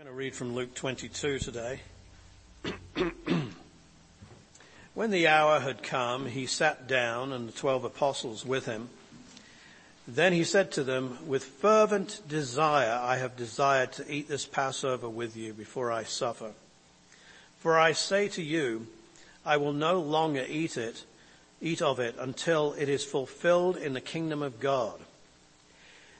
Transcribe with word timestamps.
I'm 0.00 0.06
going 0.06 0.14
to 0.14 0.18
read 0.18 0.34
from 0.34 0.54
Luke 0.54 0.74
22 0.74 1.40
today. 1.40 1.80
when 4.94 5.10
the 5.10 5.28
hour 5.28 5.60
had 5.60 5.82
come, 5.82 6.24
he 6.24 6.46
sat 6.46 6.88
down 6.88 7.34
and 7.34 7.46
the 7.46 7.52
twelve 7.52 7.84
apostles 7.84 8.46
with 8.46 8.64
him. 8.64 8.88
Then 10.08 10.32
he 10.32 10.42
said 10.42 10.72
to 10.72 10.84
them, 10.84 11.18
with 11.26 11.44
fervent 11.44 12.22
desire 12.26 12.98
I 13.02 13.18
have 13.18 13.36
desired 13.36 13.92
to 13.92 14.10
eat 14.10 14.26
this 14.26 14.46
Passover 14.46 15.06
with 15.06 15.36
you 15.36 15.52
before 15.52 15.92
I 15.92 16.04
suffer. 16.04 16.52
For 17.58 17.78
I 17.78 17.92
say 17.92 18.28
to 18.28 18.42
you, 18.42 18.86
I 19.44 19.58
will 19.58 19.74
no 19.74 20.00
longer 20.00 20.46
eat 20.48 20.78
it, 20.78 21.04
eat 21.60 21.82
of 21.82 22.00
it 22.00 22.14
until 22.18 22.72
it 22.72 22.88
is 22.88 23.04
fulfilled 23.04 23.76
in 23.76 23.92
the 23.92 24.00
kingdom 24.00 24.40
of 24.40 24.60
God. 24.60 24.98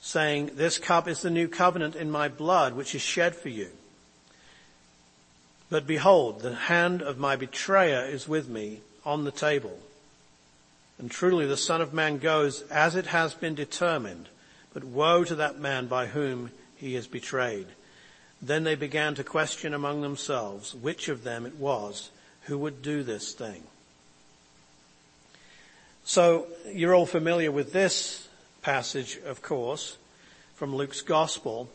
saying, 0.00 0.52
this 0.54 0.78
cup 0.78 1.06
is 1.06 1.22
the 1.22 1.30
new 1.30 1.46
covenant 1.46 1.94
in 1.94 2.10
my 2.10 2.28
blood, 2.28 2.74
which 2.74 2.94
is 2.94 3.02
shed 3.02 3.34
for 3.34 3.50
you. 3.50 3.68
But 5.68 5.86
behold, 5.86 6.40
the 6.40 6.54
hand 6.54 7.02
of 7.02 7.18
my 7.18 7.36
betrayer 7.36 8.04
is 8.04 8.26
with 8.26 8.48
me 8.48 8.80
on 9.04 9.24
the 9.24 9.30
table. 9.30 9.78
And 10.98 11.10
truly 11.10 11.46
the 11.46 11.56
son 11.56 11.80
of 11.80 11.94
man 11.94 12.18
goes 12.18 12.62
as 12.62 12.96
it 12.96 13.06
has 13.06 13.34
been 13.34 13.54
determined, 13.54 14.28
but 14.74 14.84
woe 14.84 15.24
to 15.24 15.34
that 15.36 15.58
man 15.58 15.86
by 15.86 16.06
whom 16.06 16.50
he 16.76 16.96
is 16.96 17.06
betrayed. 17.06 17.66
Then 18.42 18.64
they 18.64 18.74
began 18.74 19.14
to 19.14 19.24
question 19.24 19.74
among 19.74 20.00
themselves 20.00 20.74
which 20.74 21.08
of 21.08 21.24
them 21.24 21.46
it 21.46 21.56
was 21.56 22.10
who 22.42 22.58
would 22.58 22.82
do 22.82 23.02
this 23.02 23.32
thing. 23.32 23.62
So 26.04 26.46
you're 26.72 26.94
all 26.94 27.06
familiar 27.06 27.52
with 27.52 27.72
this 27.72 28.26
passage, 28.62 29.18
of 29.24 29.42
course, 29.42 29.96
from 30.54 30.74
Luke's 30.74 31.00
gospel. 31.00 31.68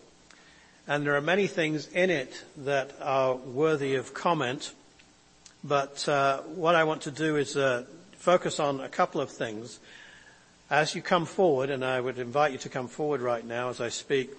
And 0.87 1.05
there 1.05 1.15
are 1.15 1.21
many 1.21 1.47
things 1.47 1.87
in 1.87 2.09
it 2.09 2.43
that 2.57 2.91
are 3.01 3.35
worthy 3.35 3.95
of 3.95 4.13
comment. 4.13 4.71
But 5.63 6.07
uh, 6.07 6.41
what 6.41 6.75
I 6.75 6.83
want 6.83 7.01
to 7.03 7.11
do 7.11 7.37
is 7.37 7.57
uh, 7.57 7.85
focus 8.17 8.59
on 8.59 8.79
a 8.79 8.89
couple 8.89 9.21
of 9.21 9.31
things. 9.31 9.79
As 10.69 10.93
you 10.95 11.01
come 11.01 11.25
forward, 11.25 11.69
and 11.69 11.83
I 11.83 11.99
would 11.99 12.19
invite 12.19 12.51
you 12.51 12.57
to 12.59 12.69
come 12.69 12.87
forward 12.87 13.21
right 13.21 13.45
now 13.45 13.69
as 13.69 13.81
I 13.81 13.89
speak. 13.89 14.31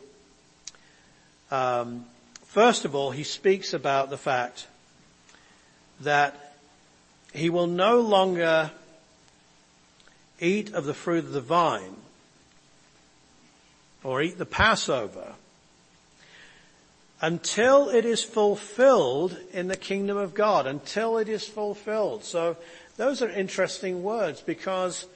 Um, 1.51 2.05
first 2.45 2.85
of 2.85 2.95
all, 2.95 3.11
he 3.11 3.23
speaks 3.23 3.75
about 3.75 4.11
the 4.11 4.17
fact 4.17 4.67
that 6.01 6.55
he 7.33 7.51
will 7.51 7.67
no 7.67 8.01
longer 8.01 8.71
eat 10.41 10.73
of 10.75 10.85
the 10.85 10.95
fruit 10.95 11.25
of 11.25 11.33
the 11.33 11.41
vine 11.41 11.97
or 14.07 14.23
eat 14.23 14.39
the 14.39 14.47
Passover 14.47 15.35
until 17.21 17.89
it 17.89 18.05
is 18.05 18.23
fulfilled 18.23 19.37
in 19.53 19.67
the 19.67 19.77
kingdom 19.77 20.17
of 20.17 20.33
God, 20.33 20.67
until 20.67 21.19
it 21.19 21.29
is 21.29 21.45
fulfilled. 21.45 22.23
So 22.23 22.57
those 22.97 23.21
are 23.21 23.29
interesting 23.29 24.05
words 24.05 24.41
because 24.41 25.07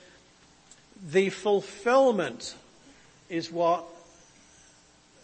the 1.09 1.31
fulfillment 1.31 2.57
is 3.29 3.53
what 3.53 3.85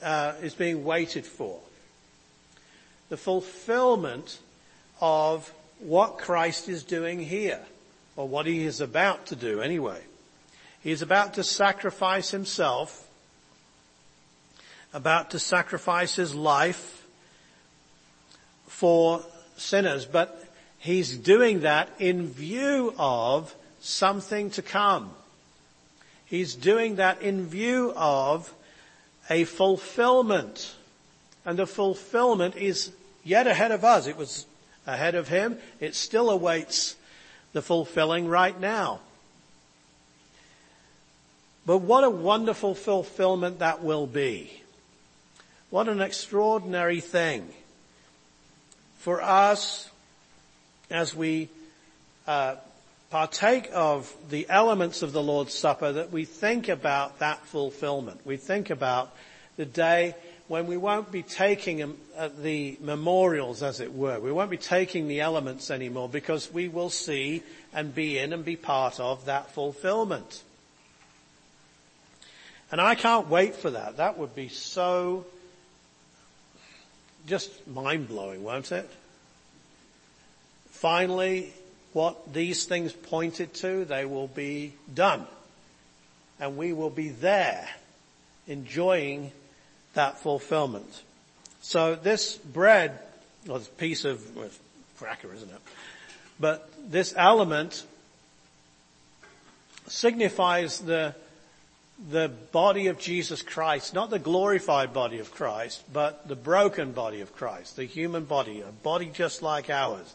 uh, 0.00 0.34
is 0.42 0.54
being 0.54 0.84
waited 0.84 1.26
for. 1.26 1.58
The 3.08 3.16
fulfillment 3.16 4.38
of 5.00 5.52
what 5.80 6.18
Christ 6.18 6.68
is 6.68 6.84
doing 6.84 7.18
here, 7.18 7.60
or 8.14 8.28
what 8.28 8.46
he 8.46 8.64
is 8.64 8.80
about 8.80 9.26
to 9.26 9.36
do 9.36 9.60
anyway. 9.60 10.00
He 10.82 10.92
is 10.92 11.02
about 11.02 11.34
to 11.34 11.42
sacrifice 11.42 12.30
himself 12.30 13.05
about 14.96 15.32
to 15.32 15.38
sacrifice 15.38 16.16
his 16.16 16.34
life 16.34 17.06
for 18.66 19.22
sinners, 19.58 20.06
but 20.06 20.42
he's 20.78 21.18
doing 21.18 21.60
that 21.60 21.90
in 21.98 22.26
view 22.26 22.94
of 22.98 23.54
something 23.80 24.48
to 24.48 24.62
come. 24.62 25.10
He's 26.24 26.54
doing 26.54 26.96
that 26.96 27.20
in 27.20 27.44
view 27.44 27.92
of 27.94 28.52
a 29.28 29.44
fulfillment. 29.44 30.74
And 31.44 31.58
the 31.58 31.66
fulfillment 31.66 32.56
is 32.56 32.90
yet 33.22 33.46
ahead 33.46 33.72
of 33.72 33.84
us. 33.84 34.06
It 34.06 34.16
was 34.16 34.46
ahead 34.86 35.14
of 35.14 35.28
him. 35.28 35.58
It 35.78 35.94
still 35.94 36.30
awaits 36.30 36.96
the 37.52 37.60
fulfilling 37.60 38.28
right 38.28 38.58
now. 38.58 39.00
But 41.66 41.78
what 41.78 42.02
a 42.02 42.10
wonderful 42.10 42.74
fulfillment 42.74 43.58
that 43.58 43.82
will 43.82 44.06
be. 44.06 44.62
What 45.70 45.88
an 45.88 46.00
extraordinary 46.00 47.00
thing 47.00 47.48
for 48.98 49.20
us 49.20 49.90
as 50.90 51.14
we 51.14 51.48
uh, 52.26 52.56
partake 53.10 53.68
of 53.72 54.12
the 54.30 54.46
elements 54.48 55.02
of 55.02 55.12
the 55.12 55.22
Lord's 55.22 55.54
Supper 55.54 55.92
that 55.92 56.12
we 56.12 56.24
think 56.24 56.68
about 56.68 57.18
that 57.18 57.44
fulfillment. 57.46 58.20
We 58.24 58.36
think 58.36 58.70
about 58.70 59.12
the 59.56 59.64
day 59.64 60.14
when 60.46 60.68
we 60.68 60.76
won't 60.76 61.10
be 61.10 61.24
taking 61.24 61.82
um, 61.82 61.96
uh, 62.16 62.28
the 62.40 62.78
memorials 62.80 63.64
as 63.64 63.80
it 63.80 63.92
were. 63.92 64.20
We 64.20 64.30
won't 64.30 64.50
be 64.50 64.56
taking 64.56 65.08
the 65.08 65.20
elements 65.20 65.72
anymore 65.72 66.08
because 66.08 66.52
we 66.52 66.68
will 66.68 66.90
see 66.90 67.42
and 67.74 67.92
be 67.92 68.18
in 68.18 68.32
and 68.32 68.44
be 68.44 68.54
part 68.54 69.00
of 69.00 69.24
that 69.24 69.50
fulfillment. 69.50 70.44
And 72.70 72.80
I 72.80 72.94
can't 72.94 73.28
wait 73.28 73.56
for 73.56 73.70
that. 73.70 73.96
That 73.96 74.18
would 74.18 74.36
be 74.36 74.48
so 74.48 75.26
just 77.26 77.66
mind 77.66 78.08
blowing, 78.08 78.42
won't 78.42 78.72
it? 78.72 78.88
Finally, 80.70 81.52
what 81.92 82.32
these 82.32 82.64
things 82.66 82.92
pointed 82.92 83.54
to, 83.54 83.84
they 83.84 84.04
will 84.04 84.28
be 84.28 84.72
done. 84.94 85.26
And 86.38 86.56
we 86.56 86.72
will 86.72 86.90
be 86.90 87.08
there 87.08 87.68
enjoying 88.46 89.32
that 89.94 90.18
fulfillment. 90.18 91.02
So 91.62 91.94
this 91.94 92.36
bread, 92.36 92.98
or 93.48 93.58
this 93.58 93.68
piece 93.68 94.04
of 94.04 94.36
well, 94.36 94.50
cracker, 94.98 95.32
isn't 95.32 95.50
it? 95.50 95.60
But 96.38 96.68
this 96.90 97.14
element 97.16 97.84
signifies 99.88 100.80
the 100.80 101.14
the 102.10 102.28
body 102.52 102.88
of 102.88 102.98
Jesus 102.98 103.42
Christ, 103.42 103.94
not 103.94 104.10
the 104.10 104.18
glorified 104.18 104.92
body 104.92 105.18
of 105.18 105.32
Christ, 105.32 105.82
but 105.92 106.28
the 106.28 106.36
broken 106.36 106.92
body 106.92 107.20
of 107.20 107.34
Christ, 107.34 107.76
the 107.76 107.84
human 107.84 108.24
body, 108.24 108.60
a 108.60 108.70
body 108.70 109.10
just 109.12 109.42
like 109.42 109.70
ours, 109.70 110.14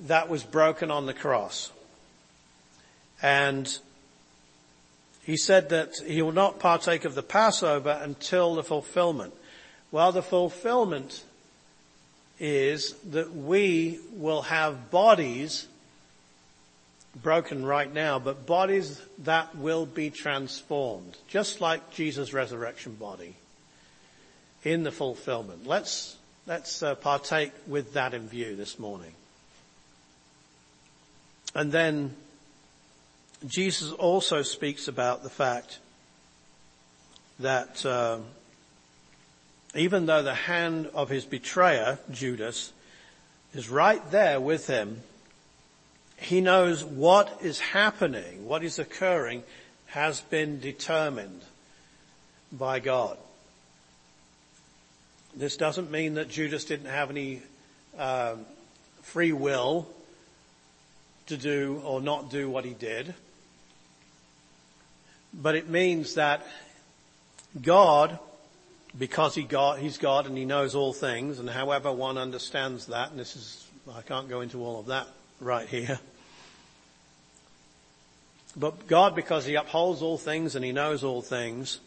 that 0.00 0.28
was 0.28 0.42
broken 0.42 0.90
on 0.90 1.06
the 1.06 1.14
cross. 1.14 1.72
And 3.22 3.78
he 5.22 5.36
said 5.36 5.70
that 5.70 5.96
he 6.06 6.22
will 6.22 6.32
not 6.32 6.58
partake 6.58 7.04
of 7.04 7.14
the 7.14 7.22
Passover 7.22 7.98
until 8.02 8.54
the 8.54 8.62
fulfillment. 8.62 9.34
Well, 9.90 10.12
the 10.12 10.22
fulfillment 10.22 11.24
is 12.38 12.94
that 13.10 13.34
we 13.34 13.98
will 14.12 14.42
have 14.42 14.90
bodies 14.90 15.68
broken 17.14 17.64
right 17.64 17.92
now, 17.92 18.18
but 18.18 18.46
bodies 18.46 19.00
that 19.18 19.56
will 19.56 19.86
be 19.86 20.10
transformed, 20.10 21.16
just 21.28 21.60
like 21.60 21.90
Jesus' 21.90 22.32
resurrection 22.32 22.94
body 22.94 23.34
in 24.64 24.82
the 24.82 24.92
fulfillment. 24.92 25.66
Let's, 25.66 26.16
let's 26.46 26.82
uh, 26.82 26.94
partake 26.94 27.52
with 27.66 27.94
that 27.94 28.14
in 28.14 28.28
view 28.28 28.56
this 28.56 28.78
morning. 28.78 29.12
And 31.54 31.72
then 31.72 32.14
Jesus 33.46 33.90
also 33.92 34.42
speaks 34.42 34.86
about 34.86 35.22
the 35.22 35.30
fact 35.30 35.78
that 37.40 37.84
uh, 37.84 38.18
even 39.74 40.06
though 40.06 40.22
the 40.22 40.34
hand 40.34 40.88
of 40.94 41.08
his 41.08 41.24
betrayer, 41.24 41.98
Judas, 42.10 42.72
is 43.54 43.68
right 43.68 44.08
there 44.10 44.40
with 44.40 44.66
him, 44.66 45.02
he 46.20 46.42
knows 46.42 46.84
what 46.84 47.38
is 47.42 47.58
happening, 47.58 48.46
what 48.46 48.62
is 48.62 48.78
occurring 48.78 49.42
has 49.86 50.20
been 50.20 50.60
determined 50.60 51.40
by 52.52 52.78
God. 52.78 53.16
This 55.34 55.56
doesn't 55.56 55.90
mean 55.90 56.14
that 56.14 56.28
Judas 56.28 56.66
didn't 56.66 56.90
have 56.90 57.10
any 57.10 57.40
um, 57.98 58.44
free 59.02 59.32
will 59.32 59.88
to 61.28 61.38
do 61.38 61.80
or 61.86 62.02
not 62.02 62.30
do 62.30 62.50
what 62.50 62.66
he 62.66 62.74
did. 62.74 63.14
But 65.32 65.54
it 65.54 65.70
means 65.70 66.14
that 66.14 66.46
God, 67.62 68.18
because 68.98 69.34
he 69.34 69.48
he's 69.78 69.96
God 69.96 70.26
and 70.26 70.36
he 70.36 70.44
knows 70.44 70.74
all 70.74 70.92
things, 70.92 71.38
and 71.38 71.48
however 71.48 71.90
one 71.90 72.18
understands 72.18 72.86
that, 72.86 73.10
and 73.10 73.18
this 73.18 73.36
is, 73.36 73.66
I 73.90 74.02
can't 74.02 74.28
go 74.28 74.42
into 74.42 74.62
all 74.62 74.80
of 74.80 74.86
that 74.86 75.06
right 75.40 75.68
here. 75.68 75.98
But 78.56 78.86
God, 78.86 79.14
because 79.14 79.46
he 79.46 79.54
upholds 79.54 80.02
all 80.02 80.18
things 80.18 80.56
and 80.56 80.64
he 80.64 80.72
knows 80.72 81.04
all 81.04 81.22
things, 81.22 81.78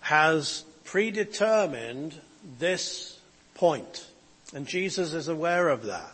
has 0.00 0.64
predetermined 0.84 2.14
this 2.58 3.18
point. 3.54 4.06
And 4.52 4.66
Jesus 4.66 5.14
is 5.14 5.28
aware 5.28 5.68
of 5.68 5.84
that. 5.84 6.12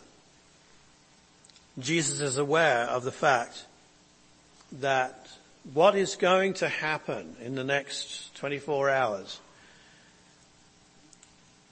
Jesus 1.79 2.21
is 2.21 2.37
aware 2.37 2.83
of 2.83 3.03
the 3.03 3.11
fact 3.11 3.65
that 4.79 5.27
what 5.73 5.95
is 5.95 6.15
going 6.15 6.53
to 6.55 6.69
happen 6.69 7.35
in 7.41 7.55
the 7.55 7.63
next 7.63 8.33
24 8.35 8.89
hours 8.89 9.39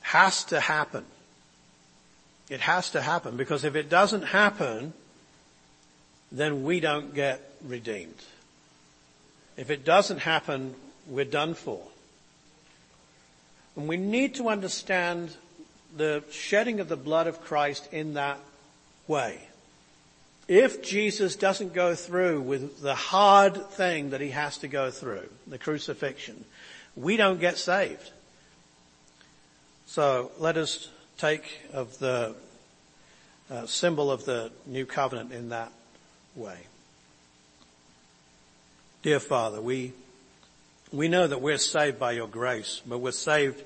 has 0.01 0.44
to 0.45 0.59
happen. 0.59 1.06
It 2.50 2.62
has 2.62 2.92
to 2.92 3.01
happen 3.01 3.38
because 3.38 3.63
if 3.63 3.75
it 3.75 3.90
doesn't 3.90 4.24
happen, 4.24 4.94
then 6.31 6.63
we 6.63 6.80
don't 6.80 7.13
get 7.13 7.42
redeemed. 7.63 8.22
If 9.56 9.69
it 9.69 9.86
doesn't 9.86 10.19
happen, 10.19 10.74
we're 11.07 11.25
done 11.25 11.54
for. 11.54 11.81
And 13.75 13.88
we 13.88 13.98
need 13.98 14.36
to 14.36 14.50
understand 14.50 15.36
the 15.96 16.24
shedding 16.31 16.80
of 16.80 16.90
the 16.90 16.98
blood 16.98 17.28
of 17.28 17.42
Christ 17.42 17.88
in 17.92 18.16
that 18.16 18.40
way. 19.07 19.40
If 20.48 20.81
Jesus 20.81 21.36
doesn't 21.36 21.74
go 21.74 21.94
through 21.94 22.42
with 22.42 22.81
the 22.81 22.95
hard 22.95 23.69
thing 23.72 24.10
that 24.12 24.22
he 24.22 24.31
has 24.31 24.57
to 24.60 24.68
go 24.68 24.90
through, 24.90 25.30
the 25.45 25.60
crucifixion, 25.60 26.44
we 26.95 27.18
don't 27.18 27.40
get 27.40 27.57
saved. 27.57 28.12
So 29.86 30.31
let 30.40 30.57
us 30.57 30.90
take 31.19 31.60
of 31.74 32.00
the 32.00 32.33
uh, 33.51 33.66
symbol 33.66 34.10
of 34.10 34.24
the 34.24 34.51
new 34.66 34.86
covenant 34.86 35.33
in 35.33 35.50
that 35.50 35.71
way. 36.33 36.57
Dear 39.01 39.19
Father, 39.19 39.60
we, 39.60 39.92
we 40.94 41.10
know 41.10 41.27
that 41.27 41.42
we're 41.42 41.57
saved 41.57 42.00
by 42.00 42.13
your 42.13 42.27
grace, 42.27 42.81
but 42.86 43.00
we're 43.00 43.12
saved 43.12 43.62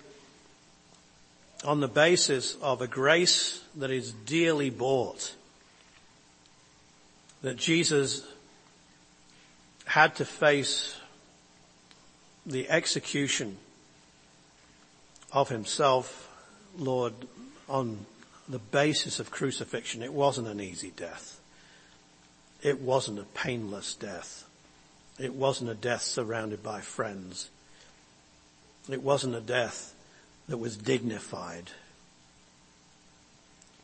on 1.63 1.79
the 1.79 1.87
basis 1.87 2.55
of 2.55 2.81
a 2.81 2.87
grace 2.87 3.63
that 3.75 3.91
is 3.91 4.11
dearly 4.11 4.71
bought 4.71 5.35
that 7.43 7.57
Jesus 7.57 8.25
had 9.85 10.15
to 10.15 10.25
face 10.25 10.97
the 12.45 12.69
execution 12.69 13.57
of 15.31 15.49
himself, 15.49 16.29
Lord, 16.77 17.13
on 17.69 18.05
the 18.47 18.59
basis 18.59 19.19
of 19.19 19.31
crucifixion. 19.31 20.03
It 20.03 20.13
wasn't 20.13 20.47
an 20.47 20.59
easy 20.59 20.91
death. 20.95 21.39
It 22.61 22.81
wasn't 22.81 23.19
a 23.19 23.23
painless 23.23 23.95
death. 23.95 24.45
It 25.19 25.33
wasn't 25.33 25.69
a 25.69 25.75
death 25.75 26.01
surrounded 26.01 26.63
by 26.63 26.81
friends. 26.81 27.49
It 28.89 29.01
wasn't 29.01 29.35
a 29.35 29.41
death 29.41 29.93
that 30.47 30.57
was 30.57 30.75
dignified. 30.75 31.71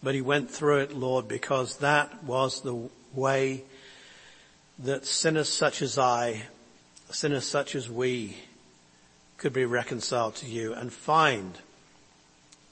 But 0.01 0.15
he 0.15 0.21
went 0.21 0.49
through 0.49 0.79
it, 0.79 0.95
Lord, 0.95 1.27
because 1.27 1.77
that 1.77 2.23
was 2.23 2.61
the 2.61 2.89
way 3.13 3.63
that 4.79 5.05
sinners 5.05 5.49
such 5.49 5.81
as 5.81 5.97
I, 5.97 6.43
sinners 7.11 7.45
such 7.45 7.75
as 7.75 7.89
we, 7.89 8.37
could 9.37 9.53
be 9.53 9.65
reconciled 9.65 10.35
to 10.35 10.45
you 10.45 10.73
and 10.73 10.91
find 10.91 11.57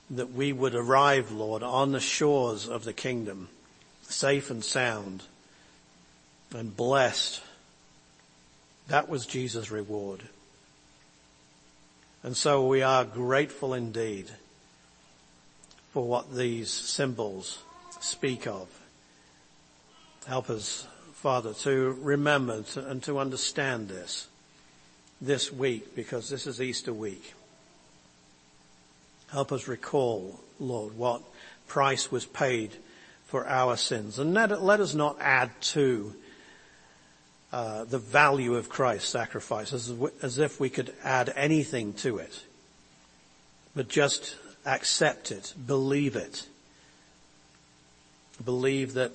that 0.10 0.32
we 0.32 0.54
would 0.54 0.76
arrive, 0.76 1.32
Lord, 1.32 1.64
on 1.64 1.92
the 1.92 2.00
shores 2.00 2.68
of 2.68 2.84
the 2.84 2.94
kingdom, 2.94 3.50
safe 4.04 4.50
and 4.50 4.64
sound 4.64 5.24
and 6.54 6.76
blessed. 6.76 7.42
That 8.88 9.10
was 9.10 9.26
Jesus' 9.26 9.70
reward. 9.70 10.24
And 12.24 12.36
so 12.36 12.66
we 12.66 12.82
are 12.82 13.04
grateful 13.04 13.74
indeed 13.74 14.30
for 15.92 16.08
what 16.08 16.36
these 16.36 16.72
symbols 16.72 17.60
speak 18.00 18.48
of. 18.48 18.68
Help 20.26 20.50
us, 20.50 20.88
Father, 21.14 21.54
to 21.54 21.98
remember 22.02 22.64
and 22.76 23.02
to 23.04 23.20
understand 23.20 23.88
this 23.88 24.28
this 25.20 25.52
week 25.52 25.96
because 25.96 26.30
this 26.30 26.46
is 26.46 26.62
Easter 26.62 26.94
week. 26.94 27.34
Help 29.32 29.52
us 29.52 29.68
recall, 29.68 30.40
Lord, 30.60 30.98
what 30.98 31.22
price 31.68 32.12
was 32.12 32.26
paid 32.26 32.72
for 33.26 33.46
our 33.46 33.76
sins. 33.76 34.20
And 34.20 34.34
let, 34.34 34.64
let 34.64 34.80
us 34.80 34.94
not 34.94 35.18
add 35.20 35.52
to 35.62 36.14
uh, 37.52 37.84
the 37.86 38.00
value 38.00 38.56
of 38.56 38.70
Christ's 38.70 39.10
sacrifice 39.10 39.74
as, 39.74 39.94
as 40.22 40.38
if 40.38 40.60
we 40.60 40.70
could 40.70 40.94
add 41.04 41.32
anything 41.36 41.94
to 41.94 42.18
it, 42.18 42.44
but 43.76 43.90
just 43.90 44.38
accept 44.66 45.32
it, 45.32 45.54
believe 45.66 46.16
it. 46.16 46.46
Believe 48.44 48.94
that 48.94 49.14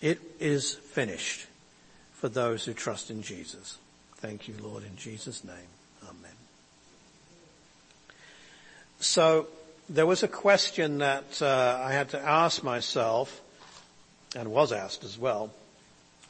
it 0.00 0.20
is 0.38 0.74
finished 0.74 1.46
for 2.12 2.28
those 2.28 2.64
who 2.64 2.72
trust 2.72 3.10
in 3.10 3.22
Jesus. 3.22 3.78
Thank 4.16 4.48
you, 4.48 4.54
Lord, 4.62 4.84
in 4.84 4.96
Jesus' 4.96 5.44
name. 5.44 5.56
Amen. 6.04 6.30
So 9.00 9.46
there 9.88 10.06
was 10.06 10.22
a 10.22 10.28
question 10.28 10.98
that 10.98 11.40
uh, 11.40 11.80
I 11.82 11.92
had 11.92 12.10
to 12.10 12.20
ask 12.20 12.62
myself, 12.62 13.40
and 14.36 14.50
was 14.50 14.72
asked 14.72 15.04
as 15.04 15.18
well, 15.18 15.50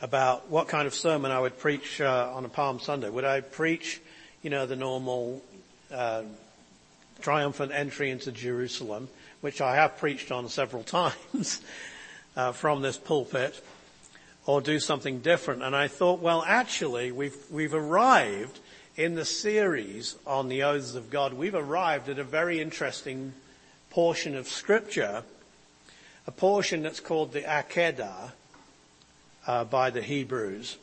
about 0.01 0.49
what 0.49 0.69
kind 0.69 0.87
of 0.87 0.95
sermon 0.95 1.31
I 1.31 1.41
would 1.41 1.59
preach 1.59 2.01
uh, 2.01 2.31
on 2.35 2.45
a 2.45 2.49
Palm 2.49 2.79
Sunday. 2.81 3.09
Would 3.09 3.25
I 3.25 3.41
preach, 3.41 4.01
you 4.43 4.51
know, 4.51 4.67
the 4.67 4.77
normal 4.77 5.43
uh, 5.93 6.23
triumphant 7.21 7.73
entry 7.73 8.11
into 8.11 8.31
Jerusalem, 8.31 9.09
which 9.41 9.61
I 9.61 9.75
have 9.75 9.99
preached 9.99 10.31
on 10.31 10.49
several 10.49 10.83
times? 10.85 11.61
uh, 12.39 12.53
from 12.53 12.81
this 12.81 12.97
pulpit 12.97 13.61
or 14.47 14.61
do 14.63 14.79
something 14.79 15.19
different. 15.19 15.63
And 15.63 15.75
I 15.77 15.89
thought, 15.89 16.21
well, 16.21 16.45
actually, 16.47 17.13
we've, 17.13 17.37
we've 17.51 17.75
arrived 17.75 18.61
in 18.99 19.15
the 19.15 19.25
series 19.25 20.17
on 20.27 20.49
the 20.49 20.65
oaths 20.65 20.97
of 20.97 21.09
God. 21.09 21.33
We've 21.33 21.55
arrived 21.55 22.09
at 22.09 22.19
a 22.19 22.25
very 22.25 22.61
interesting 22.61 23.33
portion 23.91 24.35
of 24.35 24.49
scripture, 24.49 25.23
a 26.27 26.31
portion 26.33 26.83
that's 26.83 26.99
called 26.99 27.33
the 27.33 27.43
Akedah 27.43 28.33
uh, 29.47 29.65
by 29.65 29.91
the 29.91 30.03
Hebrews, 30.03 30.79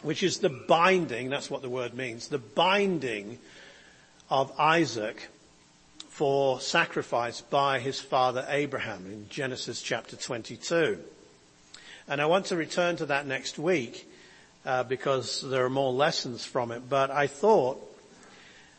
which 0.00 0.22
is 0.22 0.38
the 0.38 0.48
binding, 0.48 1.28
that's 1.28 1.50
what 1.50 1.60
the 1.60 1.68
word 1.68 1.92
means, 1.92 2.28
the 2.28 2.38
binding 2.38 3.38
of 4.30 4.50
Isaac 4.58 5.28
for 6.08 6.58
sacrifice 6.58 7.42
by 7.42 7.80
his 7.80 8.00
father 8.00 8.46
Abraham 8.48 9.04
in 9.04 9.28
Genesis 9.28 9.82
chapter 9.82 10.16
22. 10.16 11.00
And 12.08 12.22
I 12.22 12.24
want 12.24 12.46
to 12.46 12.56
return 12.56 12.96
to 12.96 13.06
that 13.06 13.26
next 13.26 13.58
week 13.58 14.08
uh, 14.66 14.82
because 14.82 15.42
there 15.48 15.64
are 15.64 15.70
more 15.70 15.92
lessons 15.92 16.44
from 16.44 16.72
it. 16.72 16.88
But 16.88 17.10
I 17.10 17.28
thought 17.28 17.80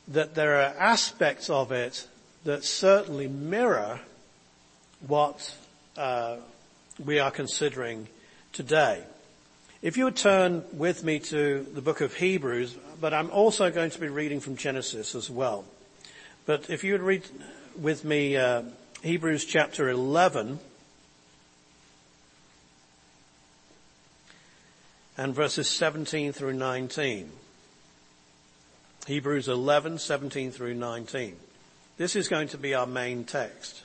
that 0.10 0.36
there 0.36 0.58
are 0.58 0.76
aspects 0.78 1.50
of 1.50 1.72
it 1.72 2.06
that 2.44 2.64
certainly 2.64 3.28
mirror 3.28 4.00
what 5.08 5.56
uh, 5.98 6.38
we 7.04 7.20
are 7.20 7.32
considering 7.32 8.08
today. 8.52 9.02
If 9.82 9.96
you 9.96 10.06
would 10.06 10.16
turn 10.16 10.64
with 10.74 11.04
me 11.04 11.20
to 11.20 11.66
the 11.74 11.82
book 11.82 12.02
of 12.02 12.14
Hebrews, 12.14 12.76
but 13.00 13.14
I'm 13.14 13.30
also 13.32 13.70
going 13.72 13.92
to 13.92 14.00
be 14.00 14.08
reading 14.08 14.40
from 14.40 14.56
Genesis 14.56 15.16
as 15.16 15.30
well. 15.30 15.66
But 16.46 16.70
if 16.70 16.84
you 16.84 16.94
would 16.94 17.02
read 17.02 17.24
with 17.80 18.04
me 18.04 18.36
uh, 18.38 18.64
Hebrews 19.04 19.46
chapter 19.46 19.90
11 19.90 20.60
and 25.18 25.34
verses 25.34 25.68
17 25.68 26.32
through 26.32 26.54
19. 26.54 27.32
Hebrews 29.08 29.48
11, 29.48 30.00
17 30.00 30.52
through 30.52 30.76
19. 30.76 31.36
This 31.98 32.16
is 32.16 32.28
going 32.28 32.50
to 32.50 32.58
be 32.58 32.76
our 32.76 32.86
main 32.86 33.24
text. 33.24 33.84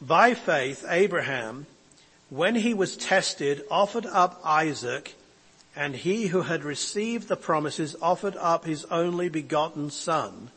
By 0.00 0.34
faith, 0.34 0.84
Abraham, 0.88 1.66
when 2.28 2.54
he 2.54 2.74
was 2.74 2.96
tested, 2.96 3.64
offered 3.70 4.04
up 4.04 4.40
Isaac 4.44 5.14
and 5.74 5.94
he 5.94 6.26
who 6.26 6.42
had 6.42 6.64
received 6.64 7.28
the 7.28 7.36
promises 7.36 7.96
offered 8.02 8.36
up 8.36 8.64
his 8.64 8.84
only 8.86 9.28
begotten 9.28 9.90
son, 9.90 10.50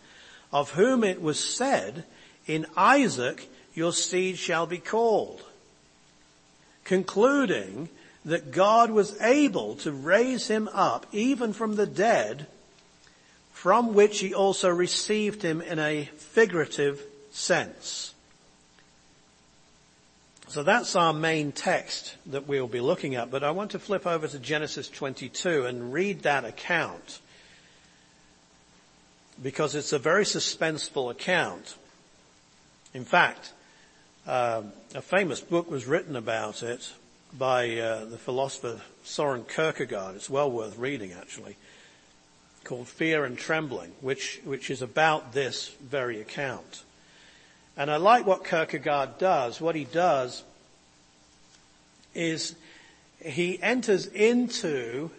of 0.51 0.71
whom 0.71 1.03
it 1.03 1.21
was 1.21 1.39
said, 1.39 2.05
in 2.47 2.65
Isaac 2.75 3.49
your 3.73 3.93
seed 3.93 4.37
shall 4.37 4.65
be 4.65 4.77
called. 4.77 5.41
Concluding 6.89 7.87
that 8.25 8.49
God 8.49 8.89
was 8.89 9.21
able 9.21 9.75
to 9.75 9.91
raise 9.91 10.47
him 10.47 10.67
up 10.73 11.05
even 11.11 11.53
from 11.53 11.75
the 11.75 11.85
dead, 11.85 12.47
from 13.53 13.93
which 13.93 14.21
he 14.21 14.33
also 14.33 14.69
received 14.69 15.43
him 15.43 15.61
in 15.61 15.77
a 15.77 16.05
figurative 16.17 16.99
sense. 17.29 18.15
So 20.47 20.63
that's 20.63 20.95
our 20.95 21.13
main 21.13 21.51
text 21.51 22.15
that 22.25 22.47
we'll 22.47 22.67
be 22.67 22.79
looking 22.79 23.13
at, 23.13 23.29
but 23.29 23.43
I 23.43 23.51
want 23.51 23.69
to 23.71 23.79
flip 23.79 24.07
over 24.07 24.27
to 24.27 24.39
Genesis 24.39 24.89
22 24.89 25.67
and 25.67 25.93
read 25.93 26.23
that 26.23 26.43
account 26.43 27.19
because 29.43 29.75
it's 29.75 29.93
a 29.93 29.99
very 29.99 30.23
suspenseful 30.23 31.11
account. 31.11 31.75
In 32.95 33.05
fact, 33.05 33.53
uh, 34.29 34.61
a 34.93 35.01
famous 35.01 35.41
book 35.41 35.71
was 35.71 35.87
written 35.87 36.15
about 36.15 36.61
it 36.61 36.93
by 37.35 37.77
uh, 37.77 38.05
the 38.05 38.17
philosopher 38.17 38.79
Soren 39.03 39.43
Kierkegaard. 39.43 40.15
It's 40.15 40.29
well 40.29 40.51
worth 40.51 40.77
reading, 40.77 41.13
actually, 41.13 41.57
called 42.63 42.87
Fear 42.87 43.25
and 43.25 43.37
Trembling, 43.37 43.91
which 44.01 44.39
which 44.43 44.69
is 44.69 44.83
about 44.83 45.33
this 45.33 45.69
very 45.81 46.21
account. 46.21 46.83
And 47.75 47.89
I 47.89 47.97
like 47.97 48.27
what 48.27 48.45
Kierkegaard 48.45 49.17
does. 49.17 49.59
What 49.59 49.75
he 49.75 49.85
does 49.85 50.43
is 52.13 52.53
he 53.25 53.59
enters 53.63 54.05
into 54.05 55.09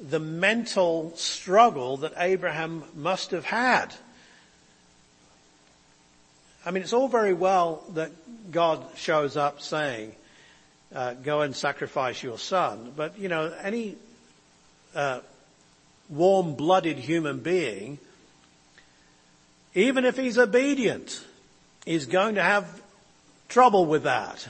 the 0.00 0.20
mental 0.20 1.12
struggle 1.16 1.98
that 1.98 2.14
Abraham 2.16 2.84
must 2.94 3.30
have 3.32 3.44
had. 3.44 3.94
I 6.64 6.70
mean, 6.70 6.82
it's 6.82 6.92
all 6.92 7.08
very 7.08 7.32
well 7.32 7.82
that 7.94 8.12
God 8.52 8.84
shows 8.96 9.36
up 9.36 9.60
saying, 9.60 10.14
uh, 10.94 11.14
go 11.14 11.40
and 11.40 11.56
sacrifice 11.56 12.22
your 12.22 12.38
son, 12.38 12.92
but 12.96 13.18
you 13.18 13.28
know, 13.28 13.52
any 13.62 13.96
uh, 14.94 15.20
warm-blooded 16.08 16.98
human 16.98 17.40
being, 17.40 17.98
even 19.74 20.04
if 20.04 20.16
he's 20.16 20.38
obedient, 20.38 21.24
is 21.86 22.06
going 22.06 22.36
to 22.36 22.42
have 22.42 22.82
trouble 23.48 23.86
with 23.86 24.04
that. 24.04 24.46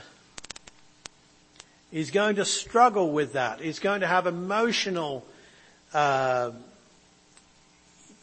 He's 1.89 2.11
going 2.11 2.35
to 2.35 2.45
struggle 2.45 3.11
with 3.11 3.33
that. 3.33 3.59
He's 3.59 3.79
going 3.79 4.01
to 4.01 4.07
have 4.07 4.27
emotional 4.27 5.25
uh, 5.93 6.51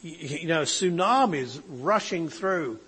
you 0.02 0.48
know, 0.48 0.62
tsunamis 0.62 1.60
rushing 1.68 2.28
through 2.28 2.78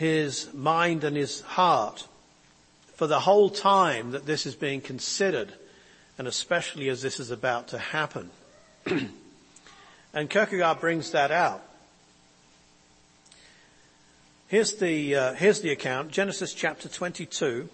his 0.00 0.48
mind 0.54 1.04
and 1.04 1.14
his 1.14 1.42
heart 1.42 2.06
for 2.94 3.06
the 3.06 3.20
whole 3.20 3.50
time 3.50 4.12
that 4.12 4.24
this 4.24 4.46
is 4.46 4.54
being 4.54 4.80
considered, 4.80 5.52
and 6.16 6.26
especially 6.26 6.88
as 6.88 7.02
this 7.02 7.20
is 7.20 7.30
about 7.30 7.68
to 7.68 7.76
happen. 7.76 8.30
and 10.14 10.30
Kierkegaard 10.30 10.80
brings 10.80 11.10
that 11.10 11.30
out. 11.30 11.62
Here's 14.48 14.72
the, 14.76 15.14
uh, 15.14 15.34
here's 15.34 15.60
the 15.60 15.70
account, 15.70 16.12
Genesis 16.12 16.54
chapter 16.54 16.88
22, 16.88 17.68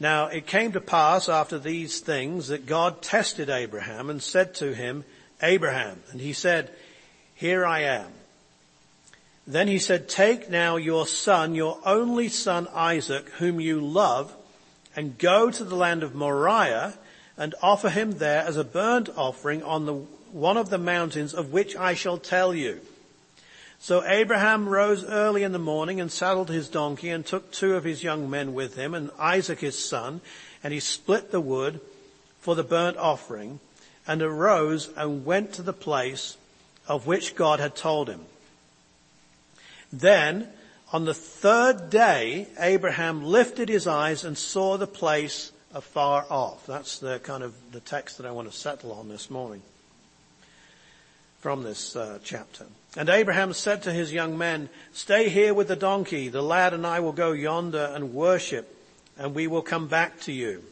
now 0.00 0.26
it 0.26 0.48
came 0.48 0.72
to 0.72 0.80
pass 0.80 1.28
after 1.28 1.56
these 1.56 2.00
things 2.00 2.48
that 2.48 2.66
God 2.66 3.00
tested 3.00 3.48
Abraham 3.48 4.10
and 4.10 4.20
said 4.20 4.56
to 4.56 4.74
him, 4.74 5.04
Abraham, 5.40 6.02
and 6.10 6.20
he 6.20 6.32
said, 6.32 6.68
here 7.36 7.64
I 7.64 7.82
am. 7.82 8.17
Then 9.48 9.66
he 9.66 9.78
said, 9.78 10.10
take 10.10 10.50
now 10.50 10.76
your 10.76 11.06
son, 11.06 11.54
your 11.54 11.78
only 11.86 12.28
son 12.28 12.68
Isaac, 12.74 13.30
whom 13.38 13.60
you 13.60 13.80
love, 13.80 14.30
and 14.94 15.16
go 15.16 15.50
to 15.50 15.64
the 15.64 15.74
land 15.74 16.02
of 16.02 16.14
Moriah 16.14 16.98
and 17.38 17.54
offer 17.62 17.88
him 17.88 18.18
there 18.18 18.42
as 18.42 18.58
a 18.58 18.62
burnt 18.62 19.08
offering 19.16 19.62
on 19.62 19.86
the, 19.86 19.94
one 20.32 20.58
of 20.58 20.68
the 20.68 20.76
mountains 20.76 21.32
of 21.32 21.50
which 21.50 21.74
I 21.74 21.94
shall 21.94 22.18
tell 22.18 22.54
you. 22.54 22.82
So 23.78 24.04
Abraham 24.04 24.68
rose 24.68 25.02
early 25.02 25.44
in 25.44 25.52
the 25.52 25.58
morning 25.58 25.98
and 25.98 26.12
saddled 26.12 26.50
his 26.50 26.68
donkey 26.68 27.08
and 27.08 27.24
took 27.24 27.50
two 27.50 27.74
of 27.74 27.84
his 27.84 28.02
young 28.02 28.28
men 28.28 28.52
with 28.52 28.76
him 28.76 28.92
and 28.92 29.10
Isaac 29.18 29.60
his 29.60 29.82
son, 29.82 30.20
and 30.62 30.74
he 30.74 30.80
split 30.80 31.30
the 31.30 31.40
wood 31.40 31.80
for 32.38 32.54
the 32.54 32.62
burnt 32.62 32.98
offering 32.98 33.60
and 34.06 34.20
arose 34.20 34.90
and 34.94 35.24
went 35.24 35.54
to 35.54 35.62
the 35.62 35.72
place 35.72 36.36
of 36.86 37.06
which 37.06 37.34
God 37.34 37.60
had 37.60 37.74
told 37.74 38.10
him. 38.10 38.26
Then 39.92 40.48
on 40.92 41.04
the 41.04 41.14
third 41.14 41.90
day, 41.90 42.48
Abraham 42.58 43.24
lifted 43.24 43.68
his 43.68 43.86
eyes 43.86 44.24
and 44.24 44.36
saw 44.36 44.76
the 44.76 44.86
place 44.86 45.52
afar 45.74 46.26
off. 46.30 46.66
That's 46.66 46.98
the 46.98 47.18
kind 47.18 47.42
of 47.42 47.54
the 47.72 47.80
text 47.80 48.18
that 48.18 48.26
I 48.26 48.30
want 48.30 48.50
to 48.50 48.56
settle 48.56 48.92
on 48.92 49.08
this 49.08 49.30
morning 49.30 49.62
from 51.40 51.62
this 51.62 51.94
uh, 51.94 52.18
chapter. 52.24 52.66
And 52.96 53.08
Abraham 53.08 53.52
said 53.52 53.82
to 53.82 53.92
his 53.92 54.12
young 54.12 54.38
men, 54.38 54.70
stay 54.92 55.28
here 55.28 55.54
with 55.54 55.68
the 55.68 55.76
donkey. 55.76 56.28
The 56.28 56.42
lad 56.42 56.74
and 56.74 56.86
I 56.86 57.00
will 57.00 57.12
go 57.12 57.32
yonder 57.32 57.92
and 57.94 58.14
worship 58.14 58.74
and 59.18 59.34
we 59.34 59.46
will 59.46 59.62
come 59.62 59.88
back 59.88 60.20
to 60.20 60.32
you. 60.32 60.64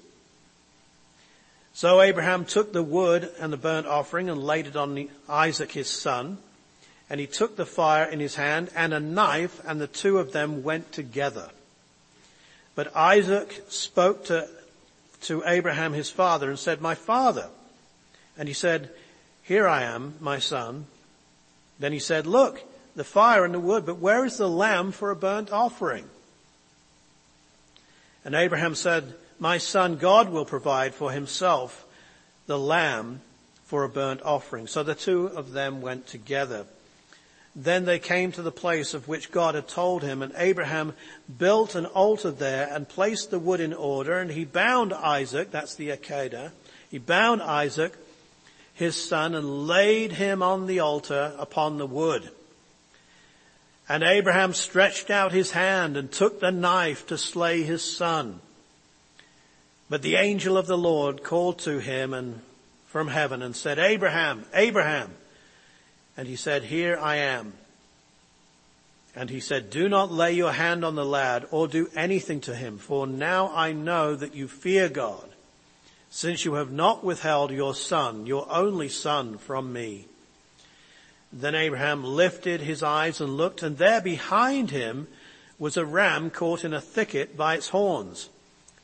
So 1.75 2.01
Abraham 2.01 2.47
took 2.47 2.73
the 2.73 2.83
wood 2.83 3.31
and 3.39 3.53
the 3.53 3.59
burnt 3.59 3.87
offering 3.87 4.31
and 4.31 4.43
laid 4.43 4.67
it 4.67 4.77
on 4.77 5.09
Isaac 5.29 5.73
his 5.73 5.91
son. 5.91 6.39
And 7.09 7.21
he 7.21 7.27
took 7.27 7.57
the 7.57 7.67
fire 7.67 8.05
in 8.05 8.21
his 8.21 8.35
hand 8.35 8.71
and 8.75 8.93
a 8.93 9.01
knife 9.01 9.61
and 9.67 9.81
the 9.81 9.87
two 9.87 10.19
of 10.19 10.33
them 10.33 10.63
went 10.63 10.93
together. 10.93 11.51
But 12.75 12.95
Isaac 12.97 13.65
spoke 13.69 14.27
to, 14.27 14.49
to 15.23 15.43
Abraham 15.47 15.93
his 15.93 16.11
father 16.11 16.51
and 16.51 16.59
said, 16.59 16.81
my 16.81 16.95
father. 16.95 17.49
And 18.37 18.49
he 18.49 18.55
said, 18.55 18.91
here 19.43 19.69
I 19.69 19.83
am, 19.83 20.15
my 20.21 20.39
son. 20.39 20.87
Then 21.79 21.93
he 21.93 22.01
said, 22.01 22.27
look, 22.27 22.63
the 22.97 23.05
fire 23.05 23.45
and 23.45 23.55
the 23.55 23.61
wood, 23.61 23.87
but 23.87 23.99
where 23.99 24.25
is 24.25 24.39
the 24.39 24.49
lamb 24.49 24.93
for 24.93 25.11
a 25.11 25.17
burnt 25.17 25.53
offering? 25.53 26.05
And 28.25 28.35
Abraham 28.35 28.75
said, 28.75 29.15
my 29.39 29.59
son, 29.59 29.97
God 29.97 30.31
will 30.31 30.45
provide 30.45 30.95
for 30.95 31.13
himself 31.13 31.87
the 32.47 32.59
lamb 32.59 33.21
for 33.65 33.85
a 33.85 33.89
burnt 33.89 34.23
offering. 34.23 34.67
So 34.67 34.83
the 34.83 34.95
two 34.95 35.27
of 35.27 35.53
them 35.53 35.81
went 35.81 36.07
together. 36.07 36.67
Then 37.59 37.87
they 37.87 37.99
came 37.99 38.33
to 38.33 38.43
the 38.43 38.53
place 38.53 38.93
of 38.93 39.09
which 39.09 39.33
God 39.33 39.55
had 39.55 39.67
told 39.67 40.03
him, 40.03 40.21
and 40.21 40.33
Abraham 40.37 40.93
built 41.39 41.75
an 41.75 41.87
altar 41.87 42.31
there 42.31 42.69
and 42.71 42.87
placed 42.87 43.31
the 43.31 43.39
wood 43.39 43.61
in 43.61 43.73
order, 43.73 44.19
and 44.19 44.31
he 44.31 44.45
bound 44.45 44.93
Isaac, 44.93 45.51
that's 45.51 45.75
the 45.75 45.89
Akedah, 45.89 46.53
he 46.91 46.99
bound 46.99 47.43
Isaac 47.43 47.95
his 48.77 49.03
son 49.03 49.35
and 49.35 49.67
laid 49.67 50.13
him 50.13 50.43
on 50.43 50.67
the 50.67 50.81
altar 50.81 51.33
upon 51.39 51.79
the 51.79 51.87
wood. 51.87 52.29
And 53.89 54.03
Abraham 54.03 54.53
stretched 54.53 55.09
out 55.11 55.33
his 55.33 55.53
hand 55.53 55.97
and 55.97 56.13
took 56.13 56.41
the 56.41 56.51
knife 56.51 57.07
to 57.07 57.17
slay 57.17 57.63
his 57.63 57.83
son. 57.83 58.41
But 59.89 60.03
the 60.03 60.17
angel 60.17 60.59
of 60.59 60.67
the 60.67 60.77
Lord 60.77 61.23
called 61.23 61.61
to 61.61 61.79
him 61.79 62.13
and 62.13 62.43
from 62.87 63.09
heaven 63.09 63.41
and 63.41 63.57
said, 63.57 63.79
Abraham, 63.79 64.45
Abraham. 64.53 65.11
And 66.17 66.27
he 66.27 66.37
said, 66.37 66.65
here 66.65 66.99
I 66.99 67.17
am. 67.17 67.53
And 69.15 69.31
he 69.31 69.41
said, 69.41 69.71
do 69.71 69.89
not 69.89 70.13
lay 70.13 70.33
your 70.33 70.53
hand 70.53 70.85
on 70.85 70.95
the 70.95 71.05
lad 71.05 71.47
or 71.51 71.69
do 71.69 71.89
anything 71.95 72.41
to 72.43 72.55
him, 72.55 72.79
for 72.79 73.07
now 73.07 73.51
I 73.55 73.73
know 73.73 74.15
that 74.15 74.35
you 74.35 74.47
fear 74.49 74.89
God 74.89 75.29
since 76.11 76.45
you 76.45 76.55
have 76.55 76.71
not 76.71 77.05
withheld 77.05 77.51
your 77.51 77.75
son, 77.75 78.27
your 78.27 78.47
only 78.51 78.89
son 78.89 79.39
from 79.39 79.73
me. 79.73 80.07
Then 81.33 81.55
Abraham 81.55 82.05
lifted 82.05 82.61
his 82.61 82.83
eyes 82.83 83.21
and 83.21 83.37
looked 83.37 83.63
and 83.63 83.77
there 83.77 84.01
behind 84.01 84.71
him 84.71 85.09
was 85.59 85.77
a 85.77 85.85
ram 85.85 86.31
caught 86.31 86.65
in 86.65 86.73
a 86.73 86.81
thicket 86.81 87.37
by 87.37 87.55
its 87.57 87.69
horns. 87.69 88.29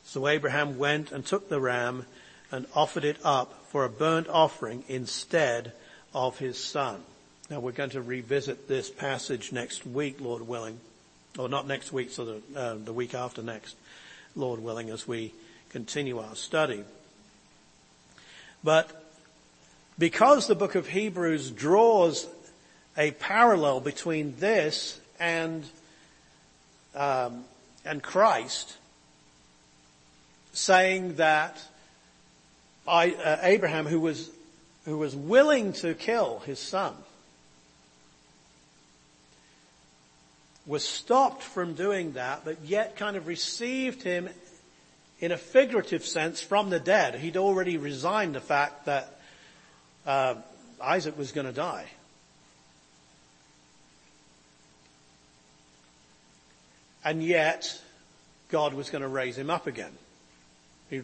So 0.03 0.27
Abraham 0.27 0.77
went 0.77 1.11
and 1.11 1.25
took 1.25 1.49
the 1.49 1.61
ram 1.61 2.05
and 2.51 2.67
offered 2.75 3.05
it 3.05 3.17
up 3.23 3.65
for 3.69 3.85
a 3.85 3.89
burnt 3.89 4.27
offering 4.27 4.83
instead 4.87 5.71
of 6.13 6.37
his 6.37 6.63
son. 6.63 7.01
Now 7.53 7.59
we're 7.59 7.71
going 7.71 7.91
to 7.91 8.01
revisit 8.01 8.67
this 8.67 8.89
passage 8.89 9.51
next 9.51 9.85
week, 9.85 10.19
Lord 10.19 10.47
willing. 10.47 10.79
Or 11.37 11.47
not 11.47 11.67
next 11.67 11.93
week, 11.93 12.09
so 12.09 12.25
the, 12.25 12.59
uh, 12.59 12.77
the 12.83 12.93
week 12.93 13.13
after 13.13 13.43
next, 13.43 13.75
Lord 14.35 14.59
willing, 14.59 14.89
as 14.89 15.07
we 15.07 15.35
continue 15.69 16.17
our 16.17 16.35
study. 16.35 16.83
But 18.63 18.89
because 19.99 20.47
the 20.47 20.55
book 20.55 20.73
of 20.73 20.87
Hebrews 20.87 21.51
draws 21.51 22.25
a 22.97 23.11
parallel 23.11 23.81
between 23.81 24.35
this 24.37 24.99
and 25.19 25.63
um, 26.95 27.43
and 27.85 28.01
Christ, 28.01 28.77
saying 30.53 31.17
that 31.17 31.61
I, 32.87 33.11
uh, 33.11 33.37
Abraham, 33.43 33.85
who 33.85 33.99
was 33.99 34.31
who 34.85 34.97
was 34.97 35.15
willing 35.15 35.73
to 35.73 35.93
kill 35.93 36.39
his 36.47 36.57
son, 36.57 36.95
was 40.65 40.87
stopped 40.87 41.43
from 41.43 41.73
doing 41.73 42.13
that, 42.13 42.45
but 42.45 42.61
yet 42.63 42.95
kind 42.95 43.17
of 43.17 43.27
received 43.27 44.03
him 44.03 44.29
in 45.19 45.31
a 45.31 45.37
figurative 45.37 46.05
sense 46.05 46.41
from 46.41 46.69
the 46.69 46.79
dead. 46.79 47.15
He'd 47.15 47.37
already 47.37 47.77
resigned 47.77 48.35
the 48.35 48.41
fact 48.41 48.85
that 48.85 49.19
uh, 50.05 50.35
Isaac 50.81 51.17
was 51.17 51.31
going 51.31 51.47
to 51.47 51.53
die. 51.53 51.85
And 57.05 57.21
yet, 57.21 57.81
God 58.49 58.73
was 58.73 58.89
going 58.89 59.01
to 59.01 59.07
raise 59.09 59.37
him 59.37 59.49
up 59.49 59.67
again. 59.67 59.91
He'd, 60.89 61.03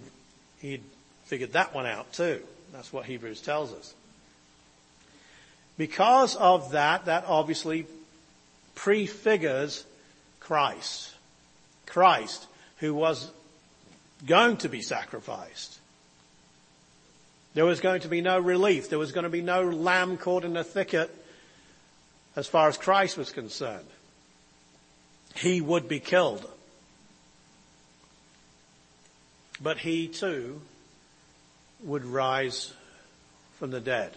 he'd 0.59 0.83
figured 1.25 1.53
that 1.53 1.73
one 1.73 1.85
out 1.85 2.13
too. 2.13 2.41
That's 2.71 2.93
what 2.93 3.05
Hebrews 3.05 3.41
tells 3.41 3.73
us. 3.73 3.93
Because 5.77 6.35
of 6.35 6.71
that, 6.71 7.05
that 7.05 7.25
obviously 7.25 7.85
prefigures 8.79 9.83
Christ. 10.39 11.13
Christ, 11.85 12.47
who 12.77 12.93
was 12.93 13.29
going 14.25 14.55
to 14.57 14.69
be 14.69 14.81
sacrificed. 14.81 15.77
There 17.55 17.65
was 17.65 17.81
going 17.81 18.01
to 18.01 18.07
be 18.07 18.21
no 18.21 18.39
relief. 18.39 18.89
There 18.89 18.97
was 18.97 19.11
going 19.11 19.25
to 19.25 19.29
be 19.29 19.41
no 19.41 19.63
lamb 19.63 20.15
caught 20.15 20.45
in 20.45 20.55
a 20.55 20.63
thicket 20.63 21.13
as 22.37 22.47
far 22.47 22.69
as 22.69 22.77
Christ 22.77 23.17
was 23.17 23.31
concerned. 23.31 23.87
He 25.35 25.59
would 25.59 25.89
be 25.89 25.99
killed. 25.99 26.49
But 29.61 29.79
he 29.79 30.07
too 30.07 30.61
would 31.83 32.05
rise 32.05 32.71
from 33.57 33.71
the 33.71 33.81
dead. 33.81 34.13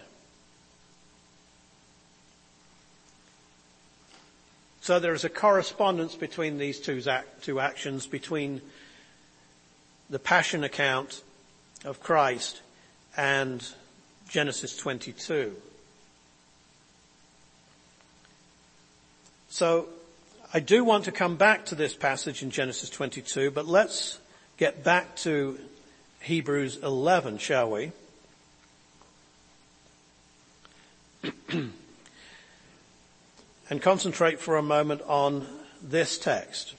So 4.82 4.98
there 4.98 5.14
is 5.14 5.22
a 5.22 5.28
correspondence 5.28 6.16
between 6.16 6.58
these 6.58 6.80
two, 6.80 7.00
two 7.40 7.60
actions, 7.60 8.08
between 8.08 8.60
the 10.10 10.18
passion 10.18 10.64
account 10.64 11.22
of 11.84 12.00
Christ 12.00 12.60
and 13.16 13.64
Genesis 14.28 14.76
22. 14.76 15.54
So 19.50 19.86
I 20.52 20.58
do 20.58 20.82
want 20.82 21.04
to 21.04 21.12
come 21.12 21.36
back 21.36 21.66
to 21.66 21.76
this 21.76 21.94
passage 21.94 22.42
in 22.42 22.50
Genesis 22.50 22.90
22, 22.90 23.52
but 23.52 23.68
let's 23.68 24.18
get 24.56 24.82
back 24.82 25.14
to 25.18 25.60
Hebrews 26.22 26.78
11, 26.82 27.38
shall 27.38 27.70
we? 27.70 27.92
and 33.72 33.80
concentrate 33.80 34.38
for 34.38 34.58
a 34.58 34.62
moment 34.62 35.00
on 35.06 35.46
this 35.80 36.18
text, 36.18 36.74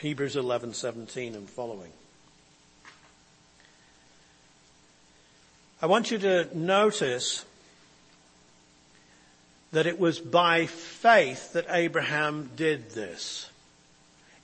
Hebrews 0.00 0.36
11:17 0.36 1.34
and 1.34 1.48
following. 1.48 1.90
I 5.80 5.86
want 5.86 6.10
you 6.10 6.18
to 6.18 6.46
notice 6.54 7.46
that 9.72 9.86
it 9.86 9.98
was 9.98 10.18
by 10.18 10.66
faith 10.66 11.54
that 11.54 11.64
Abraham 11.70 12.50
did 12.54 12.90
this. 12.90 13.48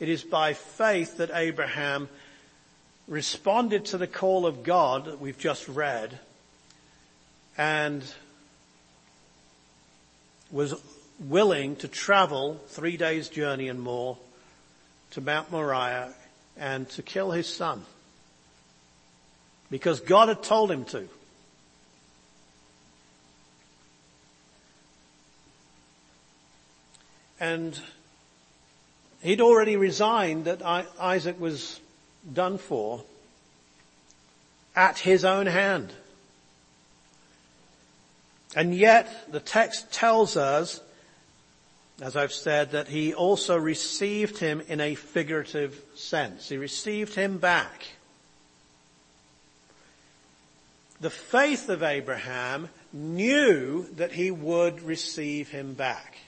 It 0.01 0.09
is 0.09 0.25
by 0.25 0.55
faith 0.55 1.19
that 1.19 1.31
Abraham 1.31 2.09
responded 3.07 3.85
to 3.85 3.99
the 3.99 4.07
call 4.07 4.47
of 4.47 4.63
God 4.63 5.05
that 5.05 5.21
we've 5.21 5.39
just 5.39 5.69
read 5.69 6.19
and 7.59 8.03
was 10.51 10.75
willing 11.19 11.77
to 11.77 11.89
travel 11.89 12.61
three 12.69 12.97
days 12.97 13.29
journey 13.29 13.69
and 13.69 13.81
more 13.81 14.19
to 15.11 15.21
Mount 15.21 15.51
Moriah 15.51 16.13
and 16.57 16.89
to 16.91 17.03
kill 17.03 17.31
his 17.31 17.53
son. 17.53 17.85
Because 19.71 20.01
God 20.01 20.29
had 20.29 20.43
told 20.43 20.71
him 20.71 20.85
to. 20.87 21.09
And 27.39 27.79
he'd 29.23 29.41
already 29.41 29.77
resigned 29.77 30.47
that 30.47 30.63
Isaac 30.99 31.39
was 31.41 31.81
done 32.33 32.59
for 32.59 33.03
at 34.75 34.99
his 34.99 35.25
own 35.25 35.47
hand. 35.47 35.93
And 38.55 38.75
yet 38.75 39.31
the 39.31 39.41
text 39.41 39.93
tells 39.93 40.37
us 40.37 40.81
as 42.01 42.17
I've 42.17 42.33
said, 42.33 42.73
that 42.73 42.89
he 42.89 43.15
also 43.15 43.57
received 43.57 44.39
him 44.39 44.63
in 44.69 44.81
a 44.81 44.95
figurative 44.95 45.81
sense. 45.95 46.49
He 46.49 46.59
received 46.59 47.15
him 47.15 47.39
back. 47.39 47.87
The 51.01 51.11
faith 51.11 51.69
of 51.69 51.83
Abraham 51.83 52.69
knew 52.93 53.87
that 53.97 54.13
he 54.13 54.31
would 54.31 54.83
receive 54.83 55.49
him 55.51 55.75
back. 55.75 56.19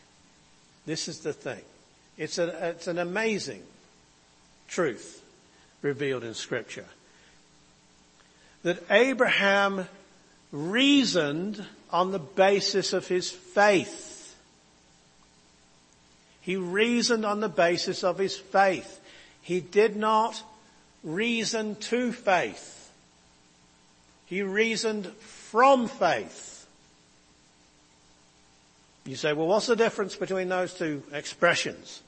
This 0.87 1.09
is 1.09 1.20
the 1.20 1.33
thing. 1.33 1.62
It's, 2.16 2.38
a, 2.38 2.70
it's 2.70 2.87
an 2.87 2.98
amazing 2.98 3.62
truth 4.68 5.22
revealed 5.83 6.24
in 6.24 6.35
scripture. 6.35 6.87
That 8.62 8.83
Abraham 8.90 9.87
reasoned 10.50 11.64
on 11.90 12.11
the 12.11 12.18
basis 12.18 12.92
of 12.92 13.07
his 13.07 13.31
faith. 13.31 14.08
He 16.49 16.57
reasoned 16.57 17.27
on 17.27 17.41
the 17.41 17.51
basis 17.51 18.03
of 18.03 18.17
his 18.17 18.35
faith. 18.35 19.01
He 19.43 19.61
did 19.61 19.97
not 19.97 20.43
reason 21.05 21.75
to 21.75 22.11
faith. 22.11 22.91
He 24.25 24.41
reasoned 24.41 25.09
from 25.09 25.89
faith. 25.89 26.67
You 29.05 29.15
say, 29.15 29.35
well, 29.35 29.47
what's 29.47 29.67
the 29.67 29.77
difference 29.77 30.17
between 30.17 30.49
those 30.49 30.73
two 30.73 31.03
expressions? 31.13 32.01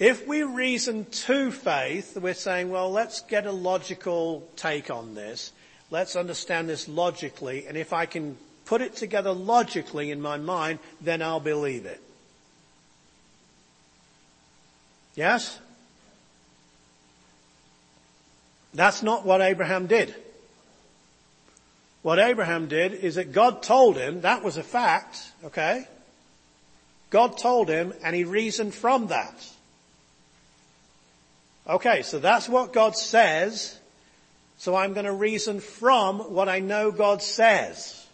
If 0.00 0.26
we 0.26 0.42
reason 0.42 1.04
to 1.04 1.52
faith, 1.52 2.18
we're 2.20 2.34
saying, 2.34 2.68
well, 2.68 2.90
let's 2.90 3.20
get 3.20 3.46
a 3.46 3.52
logical 3.52 4.42
take 4.56 4.90
on 4.90 5.14
this. 5.14 5.52
Let's 5.92 6.16
understand 6.16 6.68
this 6.68 6.88
logically. 6.88 7.68
And 7.68 7.76
if 7.76 7.92
I 7.92 8.06
can 8.06 8.36
put 8.66 8.82
it 8.82 8.96
together 8.96 9.30
logically 9.30 10.10
in 10.10 10.20
my 10.20 10.36
mind, 10.36 10.80
then 11.00 11.22
I'll 11.22 11.38
believe 11.38 11.86
it. 11.86 12.02
Yes? 15.18 15.58
That's 18.72 19.02
not 19.02 19.26
what 19.26 19.40
Abraham 19.40 19.88
did. 19.88 20.14
What 22.02 22.20
Abraham 22.20 22.68
did 22.68 22.94
is 22.94 23.16
that 23.16 23.32
God 23.32 23.64
told 23.64 23.96
him, 23.96 24.20
that 24.20 24.44
was 24.44 24.58
a 24.58 24.62
fact, 24.62 25.18
okay? 25.42 25.88
God 27.10 27.36
told 27.36 27.68
him 27.68 27.92
and 28.04 28.14
he 28.14 28.22
reasoned 28.22 28.76
from 28.76 29.08
that. 29.08 29.34
Okay, 31.68 32.02
so 32.02 32.20
that's 32.20 32.48
what 32.48 32.72
God 32.72 32.96
says, 32.96 33.76
so 34.56 34.76
I'm 34.76 34.92
going 34.92 35.06
to 35.06 35.12
reason 35.12 35.58
from 35.58 36.32
what 36.32 36.48
I 36.48 36.60
know 36.60 36.92
God 36.92 37.24
says. 37.24 38.06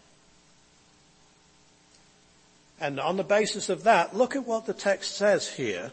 And 2.81 2.99
on 2.99 3.15
the 3.15 3.23
basis 3.23 3.69
of 3.69 3.83
that, 3.83 4.15
look 4.15 4.35
at 4.35 4.47
what 4.47 4.65
the 4.65 4.73
text 4.73 5.15
says 5.15 5.47
here. 5.47 5.91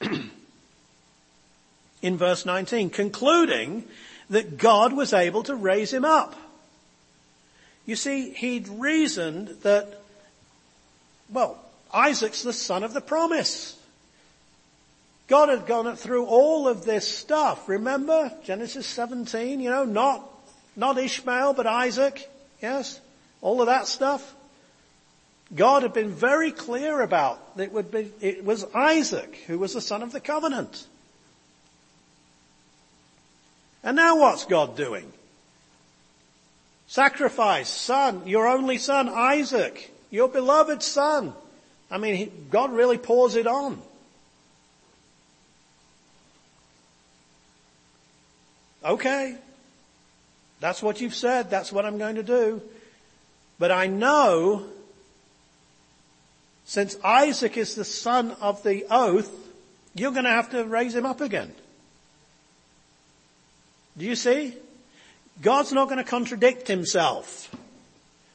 in 2.02 2.16
verse 2.16 2.46
19, 2.46 2.90
concluding 2.90 3.84
that 4.30 4.58
God 4.58 4.92
was 4.92 5.12
able 5.12 5.42
to 5.44 5.54
raise 5.54 5.92
him 5.92 6.04
up. 6.04 6.34
You 7.86 7.96
see, 7.96 8.30
he'd 8.30 8.68
reasoned 8.68 9.48
that, 9.62 10.00
well, 11.32 11.58
Isaac's 11.92 12.42
the 12.42 12.52
son 12.52 12.84
of 12.84 12.94
the 12.94 13.00
promise. 13.00 13.76
God 15.26 15.48
had 15.48 15.66
gone 15.66 15.96
through 15.96 16.26
all 16.26 16.68
of 16.68 16.84
this 16.84 17.06
stuff. 17.06 17.68
Remember 17.68 18.32
Genesis 18.44 18.86
17, 18.86 19.60
you 19.60 19.70
know, 19.70 19.84
not, 19.84 20.28
not 20.76 20.98
Ishmael, 20.98 21.54
but 21.54 21.66
Isaac. 21.66 22.28
Yes? 22.60 23.00
All 23.40 23.60
of 23.60 23.66
that 23.66 23.86
stuff. 23.86 24.34
God 25.54 25.82
had 25.82 25.92
been 25.92 26.10
very 26.10 26.52
clear 26.52 27.00
about 27.00 27.40
it 27.58 27.72
would 27.72 27.90
be, 27.90 28.12
it 28.20 28.44
was 28.44 28.64
Isaac 28.74 29.42
who 29.46 29.58
was 29.58 29.74
the 29.74 29.80
son 29.80 30.02
of 30.02 30.12
the 30.12 30.20
covenant. 30.20 30.86
And 33.82 33.96
now 33.96 34.18
what's 34.18 34.44
God 34.44 34.76
doing? 34.76 35.10
Sacrifice, 36.86 37.68
son, 37.68 38.26
your 38.26 38.46
only 38.46 38.78
son, 38.78 39.08
Isaac, 39.08 39.92
your 40.10 40.28
beloved 40.28 40.82
son. 40.82 41.32
I 41.90 41.98
mean, 41.98 42.14
he, 42.14 42.26
God 42.50 42.72
really 42.72 42.98
pours 42.98 43.34
it 43.34 43.46
on. 43.46 43.80
Okay. 48.84 49.36
That's 50.60 50.82
what 50.82 51.00
you've 51.00 51.14
said. 51.14 51.50
That's 51.50 51.72
what 51.72 51.84
I'm 51.84 51.98
going 51.98 52.16
to 52.16 52.22
do. 52.22 52.62
But 53.58 53.72
I 53.72 53.86
know 53.86 54.66
since 56.70 56.96
Isaac 57.02 57.56
is 57.56 57.74
the 57.74 57.84
son 57.84 58.30
of 58.40 58.62
the 58.62 58.86
oath, 58.92 59.28
you're 59.92 60.12
going 60.12 60.22
to 60.22 60.30
have 60.30 60.50
to 60.50 60.64
raise 60.64 60.94
him 60.94 61.04
up 61.04 61.20
again. 61.20 61.52
Do 63.98 64.04
you 64.04 64.14
see? 64.14 64.54
God's 65.42 65.72
not 65.72 65.86
going 65.86 65.98
to 65.98 66.08
contradict 66.08 66.68
himself. 66.68 67.52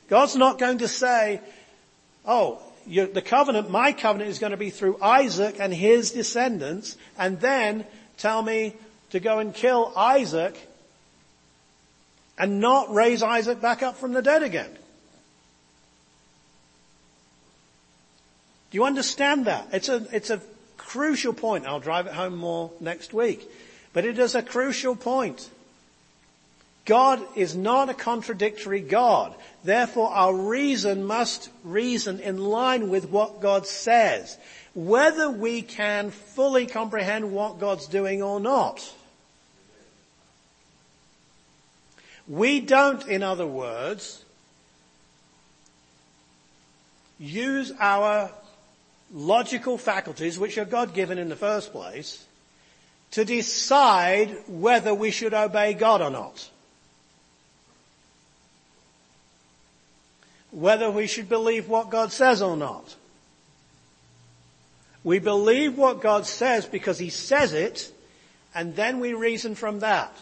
God's 0.10 0.36
not 0.36 0.60
going 0.60 0.80
to 0.80 0.89
say, 0.89 1.39
oh, 2.26 2.62
the 2.86 3.24
covenant, 3.26 3.69
my 3.69 3.93
covenant 3.93 4.30
is 4.30 4.39
going 4.39 4.52
to 4.52 4.58
be 4.58 4.69
through 4.69 5.02
Isaac 5.02 5.56
and 5.58 5.74
his 5.74 6.12
descendants, 6.12 6.98
and 7.17 7.39
then 7.39 7.86
tell 8.17 8.41
me 8.41 8.74
to 9.12 9.21
go 9.21 9.39
and 9.39 9.54
kill 9.54 9.93
Isaac 9.95 10.58
and 12.38 12.60
not 12.60 12.93
raise 12.93 13.24
Isaac 13.24 13.62
back 13.62 13.82
up 13.82 13.95
from 13.95 14.12
the 14.12 14.21
dead 14.21 14.43
again. 14.43 14.78
Do 18.75 18.81
you 18.81 18.85
understand 18.88 19.45
that? 19.45 19.69
It's 19.71 19.88
a, 19.88 20.05
it's 20.11 20.29
a 20.29 20.41
crucial 20.75 21.31
point. 21.31 21.65
I'll 21.65 21.79
drive 21.79 22.07
it 22.07 22.13
home 22.13 22.35
more 22.35 22.73
next 22.81 23.13
week. 23.13 23.49
But 23.93 24.03
it 24.03 24.19
is 24.19 24.35
a 24.35 24.41
crucial 24.41 24.97
point. 24.97 25.49
God 26.83 27.21
is 27.38 27.55
not 27.55 27.88
a 27.88 27.93
contradictory 27.93 28.81
God. 28.81 29.33
Therefore 29.63 30.09
our 30.11 30.35
reason 30.35 31.05
must 31.05 31.49
reason 31.63 32.19
in 32.19 32.38
line 32.38 32.89
with 32.89 33.09
what 33.09 33.39
God 33.39 33.65
says. 33.65 34.38
Whether 34.73 35.29
we 35.29 35.61
can 35.61 36.11
fully 36.11 36.65
comprehend 36.65 37.31
what 37.31 37.61
God's 37.61 37.88
doing 37.88 38.21
or 38.21 38.41
not. 38.41 38.93
We 42.27 42.59
don't, 42.59 43.07
in 43.07 43.23
other 43.23 43.47
words, 43.47 44.25
use 47.17 47.71
our 47.79 48.31
logical 49.15 49.80
faculties, 49.80 50.38
which 50.38 50.60
are 50.60 50.65
God 50.65 50.93
given 50.93 51.17
in 51.17 51.30
the 51.30 51.36
first 51.36 51.71
place, 51.71 52.23
to 53.12 53.25
decide 53.25 54.36
whether 54.47 54.93
we 54.93 55.10
should 55.10 55.34
obey 55.34 55.73
God 55.73 56.04
or 56.04 56.12
not. 56.12 56.49
whether 60.56 60.89
we 60.89 61.06
should 61.06 61.28
believe 61.28 61.67
what 61.67 61.89
God 61.89 62.13
says 62.13 62.41
or 62.41 62.56
not. 62.56 62.95
We 65.04 65.19
believe 65.19 65.78
what 65.78 66.01
God 66.01 66.25
says 66.25 66.65
because 66.65 66.97
He 66.97 67.10
says 67.10 67.54
it, 67.54 67.91
and 68.56 68.75
then 68.75 69.01
we 69.01 69.13
reason 69.13 69.56
from 69.56 69.82
that. 69.82 70.15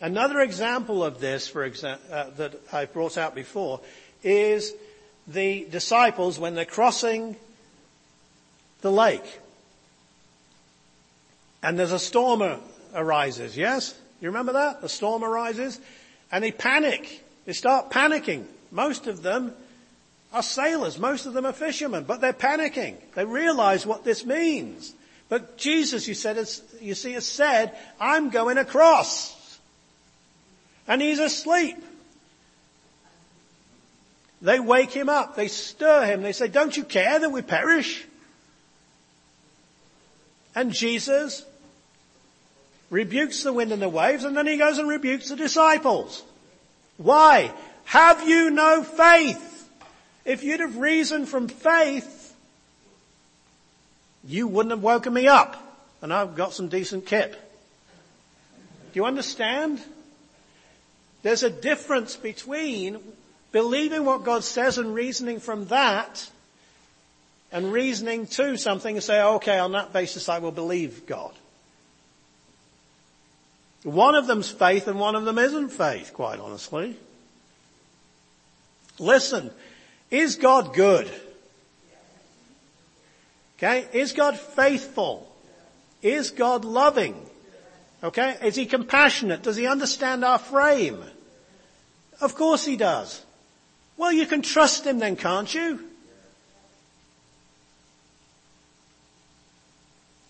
Another 0.00 0.40
example 0.40 1.04
of 1.04 1.20
this, 1.20 1.48
for 1.48 1.64
example, 1.64 2.06
uh, 2.12 2.30
that 2.36 2.54
I've 2.72 2.92
brought 2.92 3.18
out 3.18 3.34
before, 3.34 3.80
is 4.22 4.72
the 5.26 5.66
disciples 5.70 6.38
when 6.38 6.54
they're 6.54 6.64
crossing 6.64 7.36
the 8.82 8.92
lake. 8.92 9.40
And 11.62 11.78
there's 11.78 11.92
a 11.92 11.98
storm 11.98 12.42
arises, 12.94 13.56
yes? 13.56 13.98
You 14.20 14.28
remember 14.28 14.52
that? 14.54 14.80
A 14.82 14.88
storm 14.88 15.24
arises, 15.24 15.80
and 16.30 16.44
they 16.44 16.52
panic. 16.52 17.24
They 17.46 17.52
start 17.52 17.90
panicking. 17.90 18.44
Most 18.70 19.06
of 19.06 19.22
them 19.22 19.52
are 20.32 20.42
sailors. 20.42 20.98
Most 20.98 21.26
of 21.26 21.32
them 21.32 21.46
are 21.46 21.52
fishermen, 21.52 22.04
but 22.04 22.20
they're 22.20 22.32
panicking. 22.32 22.96
They 23.14 23.24
realize 23.24 23.86
what 23.86 24.04
this 24.04 24.24
means. 24.24 24.92
But 25.28 25.56
Jesus, 25.56 26.06
you 26.06 26.14
said, 26.14 26.36
you 26.80 26.94
see, 26.94 27.12
has 27.12 27.26
said, 27.26 27.76
I'm 27.98 28.30
going 28.30 28.58
across. 28.58 29.58
And 30.86 31.00
he's 31.00 31.18
asleep. 31.18 31.76
They 34.42 34.58
wake 34.58 34.90
him 34.90 35.08
up. 35.08 35.36
They 35.36 35.48
stir 35.48 36.04
him. 36.04 36.22
They 36.22 36.32
say, 36.32 36.48
don't 36.48 36.76
you 36.76 36.82
care 36.82 37.20
that 37.20 37.30
we 37.30 37.42
perish? 37.42 38.04
And 40.54 40.72
Jesus 40.72 41.44
rebukes 42.90 43.42
the 43.42 43.52
wind 43.52 43.72
and 43.72 43.80
the 43.80 43.88
waves 43.88 44.24
and 44.24 44.36
then 44.36 44.46
he 44.46 44.58
goes 44.58 44.78
and 44.78 44.88
rebukes 44.88 45.28
the 45.28 45.36
disciples. 45.36 46.22
Why? 46.98 47.52
Have 47.84 48.28
you 48.28 48.50
no 48.50 48.82
faith? 48.82 49.48
If 50.24 50.42
you'd 50.44 50.60
have 50.60 50.76
reasoned 50.76 51.28
from 51.28 51.48
faith, 51.48 52.34
you 54.24 54.46
wouldn't 54.46 54.70
have 54.70 54.82
woken 54.82 55.12
me 55.12 55.26
up 55.26 55.56
and 56.02 56.12
I've 56.12 56.36
got 56.36 56.52
some 56.52 56.68
decent 56.68 57.06
kip. 57.06 57.32
Do 57.32 59.00
you 59.00 59.06
understand? 59.06 59.80
There's 61.22 61.42
a 61.42 61.50
difference 61.50 62.14
between 62.16 62.98
believing 63.52 64.04
what 64.04 64.24
God 64.24 64.44
says 64.44 64.78
and 64.78 64.94
reasoning 64.94 65.40
from 65.40 65.66
that 65.66 66.28
and 67.52 67.72
reasoning 67.72 68.26
to 68.26 68.56
something 68.56 68.96
and 68.96 69.04
say, 69.04 69.22
okay, 69.22 69.58
on 69.58 69.72
that 69.72 69.92
basis 69.92 70.28
I 70.28 70.38
will 70.38 70.52
believe 70.52 71.06
God. 71.06 71.32
One 73.84 74.14
of 74.14 74.26
them's 74.26 74.50
faith 74.50 74.88
and 74.88 74.98
one 74.98 75.14
of 75.14 75.24
them 75.24 75.38
isn't 75.38 75.70
faith, 75.70 76.12
quite 76.14 76.40
honestly. 76.40 76.96
Listen, 78.98 79.50
is 80.10 80.36
God 80.36 80.74
good? 80.74 81.10
Okay. 83.58 83.86
Is 83.92 84.12
God 84.12 84.38
faithful? 84.38 85.28
Is 86.00 86.30
God 86.30 86.64
loving? 86.64 87.14
Okay. 88.02 88.36
Is 88.42 88.56
he 88.56 88.66
compassionate? 88.66 89.42
Does 89.42 89.56
he 89.56 89.66
understand 89.66 90.24
our 90.24 90.38
frame? 90.38 91.02
Of 92.20 92.34
course 92.34 92.64
he 92.64 92.76
does. 92.76 93.24
Well, 93.96 94.12
you 94.12 94.26
can 94.26 94.42
trust 94.42 94.86
him 94.86 94.98
then, 94.98 95.16
can't 95.16 95.52
you? 95.52 95.80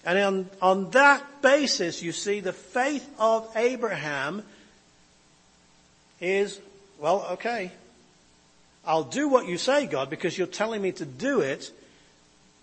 And 0.04 0.18
on, 0.18 0.50
on 0.60 0.90
that 0.90 1.42
basis, 1.42 2.02
you 2.02 2.12
see 2.12 2.40
the 2.40 2.52
faith 2.52 3.08
of 3.18 3.48
Abraham 3.54 4.42
is, 6.20 6.60
well, 6.98 7.26
okay, 7.32 7.70
I'll 8.84 9.04
do 9.04 9.28
what 9.28 9.46
you 9.46 9.58
say, 9.58 9.86
God, 9.86 10.10
because 10.10 10.36
you're 10.36 10.48
telling 10.48 10.82
me 10.82 10.92
to 10.92 11.04
do 11.04 11.40
it, 11.40 11.70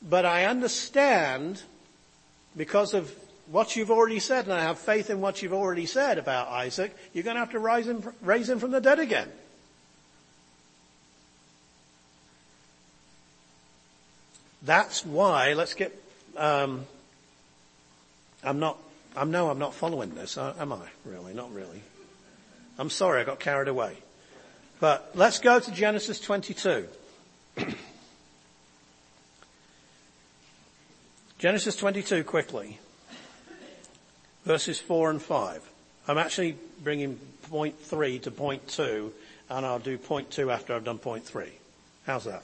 but 0.07 0.25
I 0.25 0.45
understand 0.45 1.61
because 2.57 2.93
of 2.93 3.13
what 3.51 3.75
you've 3.75 3.91
already 3.91 4.19
said, 4.19 4.45
and 4.45 4.53
I 4.53 4.61
have 4.61 4.77
faith 4.77 5.09
in 5.09 5.21
what 5.21 5.41
you've 5.41 5.53
already 5.53 5.85
said 5.85 6.17
about 6.17 6.49
Isaac, 6.49 6.95
you're 7.13 7.23
going 7.23 7.35
to 7.35 7.39
have 7.39 7.51
to 7.51 7.59
raise 7.59 7.87
him, 7.87 8.03
raise 8.21 8.49
him 8.49 8.59
from 8.59 8.71
the 8.71 8.81
dead 8.81 8.99
again. 8.99 9.29
That's 14.61 15.05
why, 15.05 15.53
let's 15.53 15.73
get, 15.73 15.97
um, 16.35 16.85
I'm 18.43 18.59
not, 18.59 18.77
I 19.15 19.25
know 19.25 19.49
I'm 19.49 19.59
not 19.59 19.73
following 19.73 20.15
this, 20.15 20.37
uh, 20.37 20.53
am 20.59 20.73
I? 20.73 20.87
Really? 21.05 21.33
Not 21.33 21.51
really. 21.53 21.81
I'm 22.77 22.89
sorry, 22.89 23.21
I 23.21 23.23
got 23.25 23.39
carried 23.39 23.67
away. 23.67 23.97
But 24.79 25.11
let's 25.13 25.39
go 25.39 25.59
to 25.59 25.71
Genesis 25.71 26.19
22. 26.19 26.87
Genesis 31.39 31.75
22 31.75 32.23
quickly. 32.23 32.79
Verses 34.45 34.79
4 34.79 35.09
and 35.11 35.21
5. 35.21 35.69
I'm 36.07 36.17
actually 36.17 36.55
bringing 36.81 37.19
point 37.49 37.77
3 37.79 38.19
to 38.19 38.31
point 38.31 38.67
2 38.69 39.11
and 39.49 39.65
I'll 39.65 39.79
do 39.79 39.97
point 39.97 40.31
2 40.31 40.51
after 40.51 40.73
I've 40.73 40.85
done 40.85 40.99
point 40.99 41.25
3. 41.25 41.49
How's 42.05 42.25
that? 42.25 42.43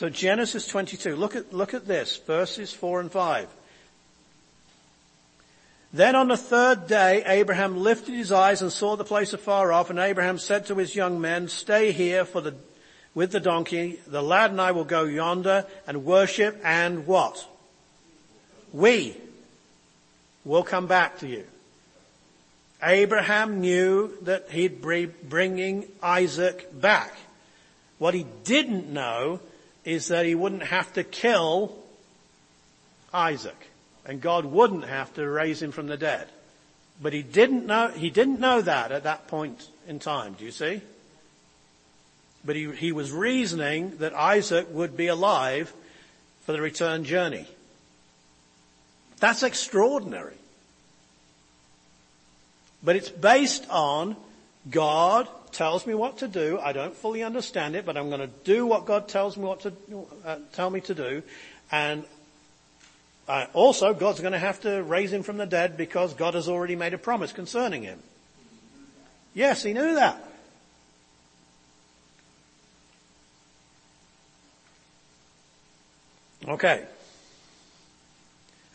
so 0.00 0.08
Genesis 0.08 0.66
22. 0.66 1.14
Look 1.14 1.36
at, 1.36 1.52
look 1.52 1.74
at 1.74 1.86
this. 1.86 2.16
Verses 2.16 2.72
4 2.72 3.00
and 3.00 3.12
5. 3.12 3.46
Then 5.92 6.16
on 6.16 6.28
the 6.28 6.38
third 6.38 6.86
day, 6.86 7.22
Abraham 7.26 7.76
lifted 7.76 8.14
his 8.14 8.32
eyes 8.32 8.62
and 8.62 8.72
saw 8.72 8.96
the 8.96 9.04
place 9.04 9.34
afar 9.34 9.70
off, 9.72 9.90
and 9.90 9.98
Abraham 9.98 10.38
said 10.38 10.64
to 10.66 10.76
his 10.76 10.96
young 10.96 11.20
men, 11.20 11.48
stay 11.48 11.92
here 11.92 12.24
for 12.24 12.40
the, 12.40 12.54
with 13.14 13.30
the 13.30 13.40
donkey. 13.40 14.00
The 14.06 14.22
lad 14.22 14.52
and 14.52 14.60
I 14.62 14.72
will 14.72 14.86
go 14.86 15.04
yonder 15.04 15.66
and 15.86 16.06
worship 16.06 16.58
and 16.64 17.06
what? 17.06 17.46
We 18.72 19.14
will 20.46 20.62
come 20.62 20.86
back 20.86 21.18
to 21.18 21.26
you. 21.26 21.44
Abraham 22.82 23.60
knew 23.60 24.16
that 24.22 24.48
he'd 24.48 24.80
be 24.80 25.04
bringing 25.04 25.84
Isaac 26.02 26.80
back. 26.80 27.12
What 27.98 28.14
he 28.14 28.24
didn't 28.44 28.90
know 28.90 29.40
is 29.84 30.08
that 30.08 30.26
he 30.26 30.34
wouldn't 30.34 30.64
have 30.64 30.92
to 30.94 31.04
kill 31.04 31.76
Isaac 33.12 33.56
and 34.04 34.20
God 34.20 34.44
wouldn't 34.44 34.84
have 34.84 35.12
to 35.14 35.28
raise 35.28 35.62
him 35.62 35.72
from 35.72 35.86
the 35.86 35.96
dead. 35.96 36.28
But 37.02 37.12
he 37.12 37.22
didn't 37.22 37.66
know, 37.66 37.88
he 37.88 38.10
didn't 38.10 38.40
know 38.40 38.60
that 38.60 38.92
at 38.92 39.04
that 39.04 39.28
point 39.28 39.68
in 39.86 39.98
time, 39.98 40.34
do 40.34 40.44
you 40.44 40.50
see? 40.50 40.82
But 42.44 42.56
he, 42.56 42.70
he 42.72 42.92
was 42.92 43.12
reasoning 43.12 43.98
that 43.98 44.14
Isaac 44.14 44.66
would 44.70 44.96
be 44.96 45.06
alive 45.06 45.72
for 46.42 46.52
the 46.52 46.60
return 46.60 47.04
journey. 47.04 47.46
That's 49.18 49.42
extraordinary. 49.42 50.36
But 52.82 52.96
it's 52.96 53.10
based 53.10 53.68
on 53.68 54.16
God 54.68 55.28
tells 55.52 55.86
me 55.86 55.94
what 55.94 56.18
to 56.18 56.28
do. 56.28 56.58
I 56.60 56.72
don't 56.72 56.94
fully 56.94 57.22
understand 57.22 57.76
it, 57.76 57.86
but 57.86 57.96
I'm 57.96 58.08
going 58.08 58.20
to 58.20 58.30
do 58.44 58.66
what 58.66 58.84
God 58.84 59.08
tells 59.08 59.36
me 59.36 59.44
what 59.44 59.60
to 59.60 59.72
uh, 60.24 60.36
tell 60.52 60.68
me 60.68 60.80
to 60.82 60.94
do. 60.94 61.22
And 61.72 62.04
also, 63.52 63.94
God's 63.94 64.20
going 64.20 64.32
to 64.32 64.38
have 64.38 64.60
to 64.62 64.82
raise 64.82 65.12
him 65.12 65.22
from 65.22 65.36
the 65.36 65.46
dead 65.46 65.76
because 65.76 66.14
God 66.14 66.34
has 66.34 66.48
already 66.48 66.76
made 66.76 66.94
a 66.94 66.98
promise 66.98 67.32
concerning 67.32 67.82
him. 67.82 67.98
Yes, 69.34 69.62
he 69.62 69.72
knew 69.72 69.94
that. 69.94 70.26
Okay. 76.48 76.84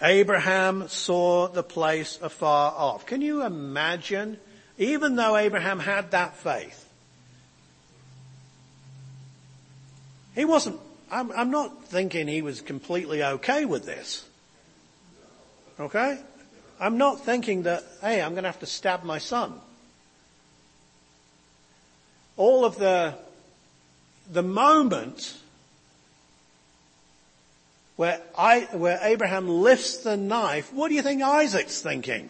Abraham 0.02 0.88
saw 0.88 1.48
the 1.48 1.64
place 1.64 2.20
afar 2.22 2.72
off. 2.72 3.06
Can 3.06 3.22
you 3.22 3.44
imagine 3.44 4.38
even 4.78 5.16
though 5.16 5.38
Abraham 5.38 5.80
had 5.80 6.12
that 6.12 6.36
faith, 6.36 6.82
he 10.36 10.44
wasn't, 10.44 10.80
I'm, 11.10 11.32
I'm 11.32 11.52
not 11.52 11.86
thinking 11.86 12.28
he 12.28 12.42
was 12.42 12.62
completely 12.62 13.24
okay 13.24 13.66
with 13.66 13.86
this. 13.86 14.26
Okay? 15.80 16.20
I'm 16.80 16.98
not 16.98 17.22
thinking 17.22 17.64
that, 17.64 17.84
hey, 18.02 18.22
I'm 18.22 18.32
going 18.32 18.44
to 18.44 18.50
have 18.50 18.60
to 18.60 18.66
stab 18.66 19.04
my 19.04 19.18
son. 19.18 19.54
All 22.36 22.66
of 22.66 22.78
the, 22.78 23.16
the 24.30 24.44
moment 24.44 25.38
where 27.96 28.22
I, 28.38 28.68
where 28.74 29.00
Abraham 29.02 29.48
lifts 29.48 29.98
the 29.98 30.18
knife, 30.18 30.74
what 30.74 30.90
do 30.90 30.96
you 30.96 31.02
think 31.02 31.22
Isaac's 31.22 31.82
thinking? 31.82 32.30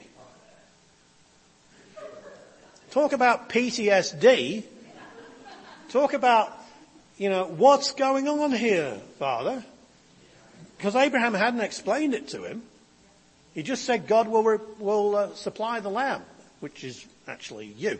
Talk 2.96 3.12
about 3.12 3.50
PTSD. 3.50 4.64
Talk 5.90 6.14
about, 6.14 6.58
you 7.18 7.30
know, 7.30 7.44
what's 7.44 7.92
going 7.92 8.30
on 8.30 8.54
here, 8.54 9.02
Father? 9.20 9.66
Because 10.78 10.96
Abraham 10.96 11.34
hadn't 11.34 11.60
explained 11.60 12.14
it 12.14 12.30
to 12.30 12.46
him. 12.46 12.62
He 13.54 13.64
just 13.64 13.84
said 13.84 14.08
God 14.08 14.30
will, 14.30 14.62
will 14.80 15.14
uh, 15.18 15.34
supply 15.34 15.82
the 15.82 15.90
lamb, 15.90 16.22
which 16.62 16.86
is 16.86 17.06
actually 17.28 17.66
you. 17.66 18.00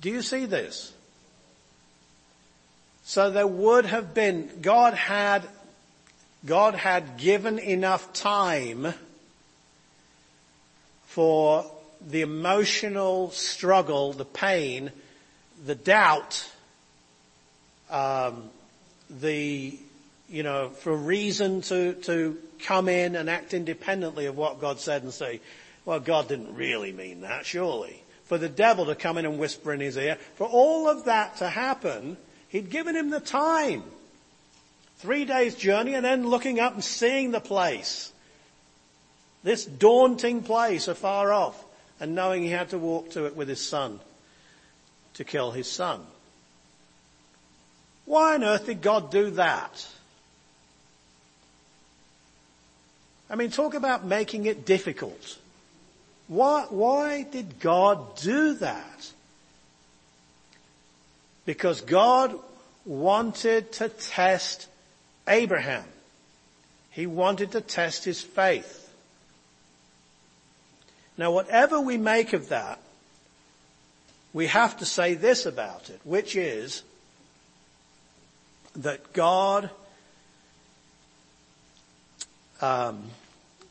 Do 0.00 0.10
you 0.10 0.22
see 0.22 0.46
this? 0.46 0.92
So 3.02 3.32
there 3.32 3.44
would 3.44 3.86
have 3.86 4.14
been, 4.14 4.60
God 4.62 4.94
had, 4.94 5.42
God 6.46 6.76
had 6.76 7.16
given 7.16 7.58
enough 7.58 8.12
time 8.12 8.94
for 11.08 11.64
the 12.06 12.20
emotional 12.20 13.30
struggle, 13.30 14.12
the 14.12 14.26
pain, 14.26 14.92
the 15.64 15.74
doubt, 15.74 16.48
um, 17.90 18.50
the, 19.08 19.76
you 20.28 20.42
know, 20.42 20.68
for 20.68 20.94
reason 20.94 21.62
to, 21.62 21.94
to 21.94 22.36
come 22.60 22.90
in 22.90 23.16
and 23.16 23.30
act 23.30 23.54
independently 23.54 24.26
of 24.26 24.36
what 24.36 24.60
God 24.60 24.80
said 24.80 25.02
and 25.02 25.12
say, 25.12 25.40
well, 25.86 25.98
God 25.98 26.28
didn't 26.28 26.54
really 26.54 26.92
mean 26.92 27.22
that, 27.22 27.46
surely. 27.46 28.02
For 28.26 28.36
the 28.36 28.50
devil 28.50 28.84
to 28.86 28.94
come 28.94 29.16
in 29.16 29.24
and 29.24 29.38
whisper 29.38 29.72
in 29.72 29.80
his 29.80 29.96
ear, 29.96 30.18
for 30.34 30.46
all 30.46 30.90
of 30.90 31.06
that 31.06 31.38
to 31.38 31.48
happen, 31.48 32.18
he'd 32.50 32.68
given 32.68 32.94
him 32.94 33.08
the 33.08 33.20
time. 33.20 33.82
Three 34.98 35.24
days 35.24 35.54
journey 35.54 35.94
and 35.94 36.04
then 36.04 36.26
looking 36.26 36.60
up 36.60 36.74
and 36.74 36.84
seeing 36.84 37.30
the 37.30 37.40
place. 37.40 38.12
This 39.42 39.64
daunting 39.64 40.42
place 40.42 40.88
afar 40.88 41.32
off 41.32 41.64
and 42.00 42.14
knowing 42.14 42.42
he 42.42 42.50
had 42.50 42.70
to 42.70 42.78
walk 42.78 43.10
to 43.10 43.26
it 43.26 43.36
with 43.36 43.48
his 43.48 43.64
son 43.64 44.00
to 45.14 45.24
kill 45.24 45.50
his 45.50 45.70
son. 45.70 46.00
Why 48.04 48.34
on 48.34 48.44
earth 48.44 48.66
did 48.66 48.80
God 48.80 49.10
do 49.10 49.30
that? 49.32 49.86
I 53.30 53.36
mean, 53.36 53.50
talk 53.50 53.74
about 53.74 54.06
making 54.06 54.46
it 54.46 54.64
difficult. 54.64 55.36
Why, 56.28 56.66
why 56.70 57.22
did 57.22 57.60
God 57.60 58.16
do 58.16 58.54
that? 58.54 59.12
Because 61.44 61.80
God 61.80 62.38
wanted 62.84 63.72
to 63.72 63.88
test 63.88 64.68
Abraham. 65.26 65.84
He 66.90 67.06
wanted 67.06 67.52
to 67.52 67.60
test 67.60 68.04
his 68.04 68.20
faith. 68.20 68.87
Now 71.18 71.32
whatever 71.32 71.80
we 71.80 71.96
make 71.98 72.32
of 72.32 72.48
that, 72.50 72.80
we 74.32 74.46
have 74.46 74.78
to 74.78 74.86
say 74.86 75.14
this 75.14 75.46
about 75.46 75.90
it, 75.90 76.00
which 76.04 76.36
is 76.36 76.84
that 78.76 79.12
God, 79.12 79.68
um, 82.60 83.02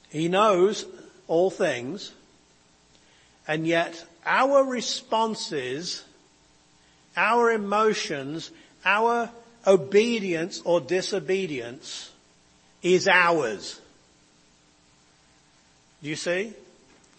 He 0.10 0.28
knows 0.28 0.86
all 1.28 1.50
things, 1.50 2.12
and 3.48 3.66
yet 3.66 4.06
our 4.26 4.66
responses, 4.66 6.04
our 7.16 7.52
emotions, 7.52 8.52
our 8.84 9.30
obedience 9.66 10.62
or 10.66 10.82
disobedience 10.82 12.12
is 12.82 13.08
ours. 13.08 13.80
Do 16.04 16.10
you 16.10 16.18
see? 16.18 16.54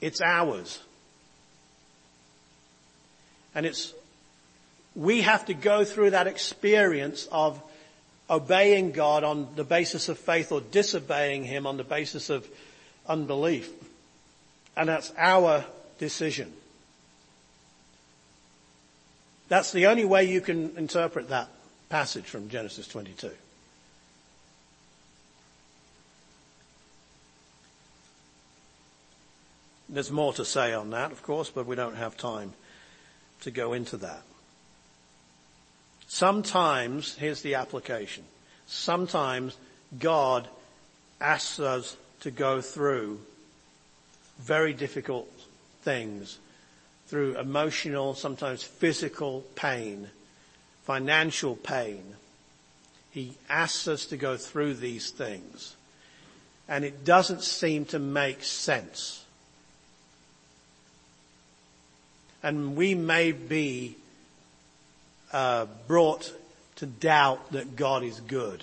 It's 0.00 0.20
ours. 0.20 0.80
And 3.54 3.66
it's, 3.66 3.92
we 4.94 5.22
have 5.22 5.46
to 5.46 5.54
go 5.54 5.84
through 5.84 6.10
that 6.10 6.26
experience 6.26 7.28
of 7.32 7.60
obeying 8.30 8.92
God 8.92 9.24
on 9.24 9.48
the 9.56 9.64
basis 9.64 10.08
of 10.08 10.18
faith 10.18 10.52
or 10.52 10.60
disobeying 10.60 11.44
Him 11.44 11.66
on 11.66 11.76
the 11.76 11.84
basis 11.84 12.30
of 12.30 12.46
unbelief. 13.06 13.70
And 14.76 14.88
that's 14.88 15.12
our 15.16 15.64
decision. 15.98 16.52
That's 19.48 19.72
the 19.72 19.86
only 19.86 20.04
way 20.04 20.24
you 20.24 20.40
can 20.40 20.76
interpret 20.76 21.30
that 21.30 21.48
passage 21.88 22.26
from 22.26 22.48
Genesis 22.48 22.86
22. 22.86 23.30
There's 29.88 30.10
more 30.10 30.32
to 30.34 30.44
say 30.44 30.74
on 30.74 30.90
that, 30.90 31.12
of 31.12 31.22
course, 31.22 31.50
but 31.50 31.66
we 31.66 31.76
don't 31.76 31.96
have 31.96 32.16
time 32.16 32.52
to 33.40 33.50
go 33.50 33.72
into 33.72 33.96
that. 33.98 34.22
Sometimes, 36.06 37.14
here's 37.16 37.42
the 37.42 37.54
application. 37.54 38.24
Sometimes 38.66 39.56
God 39.98 40.48
asks 41.20 41.60
us 41.60 41.96
to 42.20 42.30
go 42.30 42.60
through 42.60 43.20
very 44.38 44.72
difficult 44.72 45.30
things 45.82 46.38
through 47.08 47.38
emotional, 47.38 48.14
sometimes 48.14 48.62
physical 48.62 49.40
pain, 49.54 50.08
financial 50.84 51.56
pain. 51.56 52.04
He 53.10 53.34
asks 53.48 53.88
us 53.88 54.06
to 54.06 54.16
go 54.18 54.36
through 54.36 54.74
these 54.74 55.10
things. 55.10 55.74
And 56.68 56.84
it 56.84 57.04
doesn't 57.06 57.42
seem 57.42 57.86
to 57.86 57.98
make 57.98 58.44
sense. 58.44 59.24
And 62.42 62.76
we 62.76 62.94
may 62.94 63.32
be 63.32 63.96
uh, 65.32 65.66
brought 65.86 66.32
to 66.76 66.86
doubt 66.86 67.52
that 67.52 67.76
God 67.76 68.02
is 68.02 68.20
good 68.20 68.62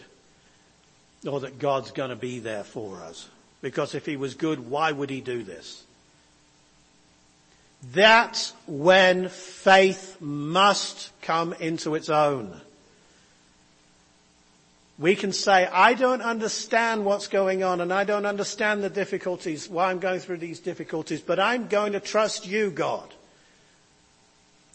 or 1.28 1.42
that 1.42 1.60
God's 1.60 1.92
going 1.92 2.12
to 2.12 2.16
be 2.16 2.40
there 2.40 2.64
for 2.64 3.02
us. 3.02 3.28
Because 3.62 3.96
if 3.96 4.06
he 4.06 4.16
was 4.16 4.36
good, 4.36 4.70
why 4.70 4.92
would 4.92 5.10
he 5.10 5.22
do 5.22 5.44
this? 5.44 5.84
That's 7.94 8.54
when 8.68 9.30
faith 9.30 10.18
must 10.20 11.12
come 11.22 11.54
into 11.54 11.96
its 11.96 12.10
own. 12.10 12.62
We 14.98 15.16
can 15.16 15.34
say, 15.34 15.66
I 15.66 15.94
don't 15.94 16.22
understand 16.22 17.04
what's 17.06 17.28
going 17.28 17.64
on 17.64 17.82
and 17.82 17.92
I 17.92 18.06
don't 18.06 18.26
understand 18.26 18.82
the 18.82 18.90
difficulties, 18.90 19.68
why 19.68 19.92
I'm 19.92 20.00
going 20.00 20.22
through 20.22 20.38
these 20.38 20.60
difficulties, 20.60 21.22
but 21.22 21.40
I'm 21.40 21.68
going 21.68 21.94
to 21.94 22.00
trust 22.00 22.48
you, 22.48 22.72
God. 22.72 23.14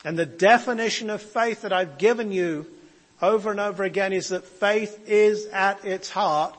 And 0.04 0.18
the 0.18 0.26
definition 0.26 1.10
of 1.10 1.20
faith 1.20 1.62
that 1.62 1.72
I've 1.72 1.98
given 1.98 2.32
you 2.32 2.66
over 3.20 3.50
and 3.50 3.60
over 3.60 3.84
again 3.84 4.12
is 4.12 4.28
that 4.28 4.44
faith 4.44 5.08
is 5.08 5.46
at 5.46 5.84
its 5.84 6.08
heart 6.08 6.56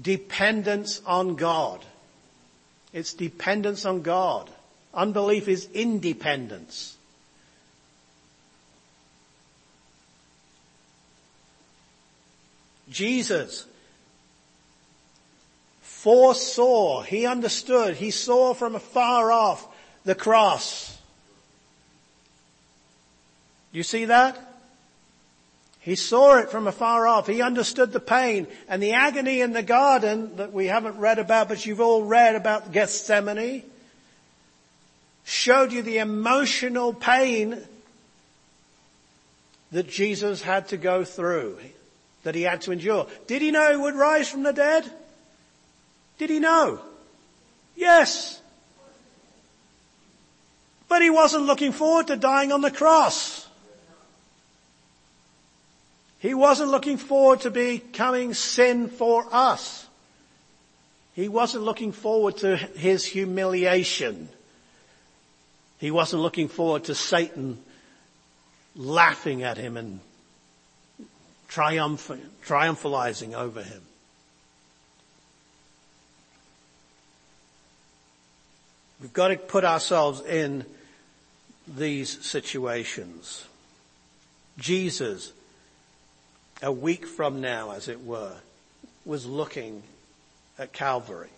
dependence 0.00 1.00
on 1.06 1.36
God. 1.36 1.84
It's 2.92 3.14
dependence 3.14 3.84
on 3.84 4.02
God. 4.02 4.50
Unbelief 4.92 5.48
is 5.48 5.68
independence. 5.72 6.96
Jesus 12.90 13.64
foresaw, 15.80 17.02
he 17.02 17.26
understood, 17.26 17.94
he 17.94 18.10
saw 18.10 18.54
from 18.54 18.74
afar 18.74 19.30
off 19.30 19.66
the 20.04 20.16
cross. 20.16 20.91
You 23.72 23.82
see 23.82 24.04
that? 24.06 24.38
He 25.80 25.96
saw 25.96 26.38
it 26.38 26.50
from 26.50 26.68
afar 26.68 27.08
off. 27.08 27.26
He 27.26 27.42
understood 27.42 27.92
the 27.92 28.00
pain 28.00 28.46
and 28.68 28.80
the 28.80 28.92
agony 28.92 29.40
in 29.40 29.52
the 29.52 29.64
garden 29.64 30.36
that 30.36 30.52
we 30.52 30.66
haven't 30.66 30.98
read 30.98 31.18
about, 31.18 31.48
but 31.48 31.66
you've 31.66 31.80
all 31.80 32.04
read 32.04 32.36
about 32.36 32.70
Gethsemane. 32.70 33.64
Showed 35.24 35.72
you 35.72 35.82
the 35.82 35.98
emotional 35.98 36.94
pain 36.94 37.60
that 39.72 39.88
Jesus 39.88 40.42
had 40.42 40.68
to 40.68 40.76
go 40.76 41.02
through, 41.04 41.58
that 42.22 42.36
he 42.36 42.42
had 42.42 42.60
to 42.62 42.72
endure. 42.72 43.08
Did 43.26 43.42
he 43.42 43.50
know 43.50 43.70
he 43.70 43.76
would 43.76 43.96
rise 43.96 44.28
from 44.28 44.44
the 44.44 44.52
dead? 44.52 44.88
Did 46.18 46.30
he 46.30 46.38
know? 46.38 46.78
Yes. 47.74 48.40
But 50.88 51.02
he 51.02 51.10
wasn't 51.10 51.46
looking 51.46 51.72
forward 51.72 52.08
to 52.08 52.16
dying 52.16 52.52
on 52.52 52.60
the 52.60 52.70
cross. 52.70 53.48
He 56.22 56.34
wasn't 56.34 56.70
looking 56.70 56.98
forward 56.98 57.40
to 57.40 57.50
becoming 57.50 58.32
sin 58.32 58.86
for 58.86 59.26
us. 59.32 59.88
He 61.14 61.28
wasn't 61.28 61.64
looking 61.64 61.90
forward 61.90 62.36
to 62.38 62.56
his 62.56 63.04
humiliation. 63.04 64.28
He 65.78 65.90
wasn't 65.90 66.22
looking 66.22 66.46
forward 66.46 66.84
to 66.84 66.94
Satan 66.94 67.58
laughing 68.76 69.42
at 69.42 69.56
him 69.56 69.76
and 69.76 69.98
triumph, 71.48 72.08
triumphalizing 72.46 73.34
over 73.34 73.64
him. 73.64 73.82
We've 79.00 79.12
got 79.12 79.28
to 79.28 79.36
put 79.36 79.64
ourselves 79.64 80.20
in 80.20 80.66
these 81.66 82.24
situations. 82.24 83.44
Jesus, 84.56 85.32
a 86.62 86.72
week 86.72 87.06
from 87.06 87.40
now, 87.40 87.72
as 87.72 87.88
it 87.88 88.04
were, 88.04 88.36
was 89.04 89.26
looking 89.26 89.82
at 90.58 90.72
Calvary. 90.72 91.30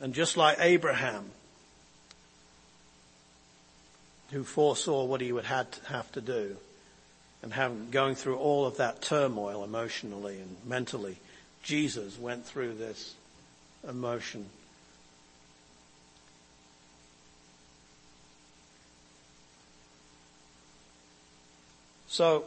And 0.00 0.12
just 0.12 0.36
like 0.36 0.58
Abraham, 0.60 1.30
who 4.32 4.42
foresaw 4.42 5.04
what 5.04 5.20
he 5.20 5.30
would 5.30 5.44
have 5.44 6.10
to 6.12 6.20
do 6.20 6.56
and 7.42 7.52
having, 7.52 7.90
going 7.90 8.16
through 8.16 8.36
all 8.36 8.66
of 8.66 8.78
that 8.78 9.00
turmoil 9.00 9.62
emotionally 9.62 10.40
and 10.40 10.56
mentally, 10.66 11.16
Jesus 11.62 12.18
went 12.18 12.44
through 12.44 12.74
this 12.74 13.14
emotion. 13.88 14.46
So, 22.14 22.44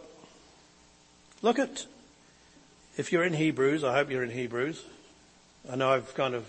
look 1.41 1.59
at, 1.59 1.85
if 2.95 3.11
you're 3.11 3.25
in 3.25 3.33
Hebrews, 3.33 3.83
I 3.83 3.93
hope 3.95 4.09
you're 4.09 4.23
in 4.23 4.29
Hebrews. 4.29 4.81
I 5.69 5.75
know 5.75 5.91
I've 5.91 6.15
kind 6.15 6.35
of 6.35 6.45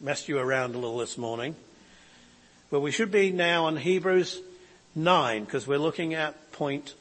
messed 0.00 0.26
you 0.26 0.38
around 0.38 0.74
a 0.74 0.78
little 0.78 0.96
this 0.96 1.18
morning. 1.18 1.54
But 2.70 2.80
we 2.80 2.92
should 2.92 3.10
be 3.10 3.30
now 3.30 3.66
on 3.66 3.76
Hebrews 3.76 4.40
9 4.94 5.44
because 5.44 5.66
we're 5.66 5.76
looking 5.76 6.14
at 6.14 6.50
point 6.52 6.94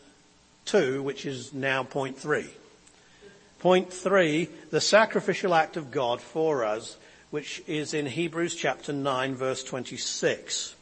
2 0.65 1.01
which 1.01 1.25
is 1.25 1.53
now 1.53 1.83
point 1.83 2.17
3. 2.17 2.49
Point 3.59 3.93
3, 3.93 4.49
the 4.71 4.81
sacrificial 4.81 5.53
act 5.53 5.77
of 5.77 5.91
God 5.91 6.19
for 6.19 6.65
us 6.65 6.97
which 7.29 7.63
is 7.65 7.93
in 7.93 8.07
Hebrews 8.07 8.55
chapter 8.55 8.91
9 8.91 9.35
verse 9.35 9.63
26. 9.63 10.75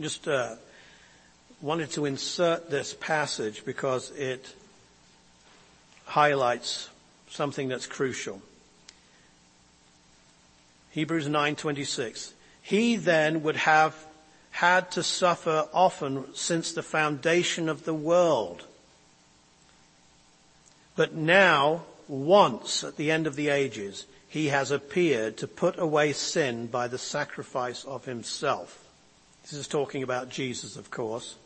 Just 0.00 0.26
uh, 0.26 0.56
wanted 1.60 1.90
to 1.92 2.04
insert 2.04 2.70
this 2.70 2.94
passage 2.94 3.64
because 3.64 4.10
it 4.12 4.54
highlights 6.04 6.88
something 7.30 7.68
that's 7.68 7.86
crucial. 7.86 8.40
Hebrews 10.90 11.28
9:26 11.28 12.32
he 12.66 12.96
then 12.96 13.44
would 13.44 13.54
have 13.54 13.94
had 14.50 14.90
to 14.90 15.02
suffer 15.02 15.68
often 15.72 16.34
since 16.34 16.72
the 16.72 16.82
foundation 16.82 17.68
of 17.68 17.84
the 17.84 17.94
world. 17.94 18.64
But 20.96 21.14
now, 21.14 21.84
once 22.08 22.82
at 22.82 22.96
the 22.96 23.12
end 23.12 23.28
of 23.28 23.36
the 23.36 23.50
ages, 23.50 24.04
he 24.26 24.46
has 24.48 24.72
appeared 24.72 25.36
to 25.36 25.46
put 25.46 25.78
away 25.78 26.12
sin 26.12 26.66
by 26.66 26.88
the 26.88 26.98
sacrifice 26.98 27.84
of 27.84 28.04
himself. 28.04 28.84
This 29.42 29.52
is 29.52 29.68
talking 29.68 30.02
about 30.02 30.28
Jesus, 30.28 30.76
of 30.76 30.90
course. 30.90 31.36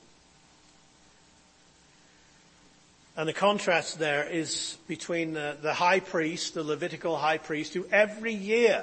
And 3.21 3.29
the 3.29 3.35
contrast 3.35 3.99
there 3.99 4.25
is 4.27 4.79
between 4.89 5.35
the, 5.35 5.55
the 5.61 5.75
high 5.75 6.01
priest, 6.01 6.55
the 6.55 6.65
Levitical 6.65 7.19
high 7.19 7.37
priest, 7.37 7.75
who 7.75 7.85
every 7.93 8.33
year 8.33 8.83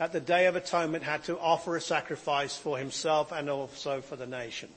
at 0.00 0.12
the 0.12 0.18
Day 0.18 0.46
of 0.46 0.56
Atonement 0.56 1.04
had 1.04 1.22
to 1.26 1.38
offer 1.38 1.76
a 1.76 1.80
sacrifice 1.80 2.56
for 2.56 2.78
himself 2.78 3.30
and 3.30 3.48
also 3.48 4.00
for 4.00 4.16
the 4.16 4.26
nation. 4.26 4.70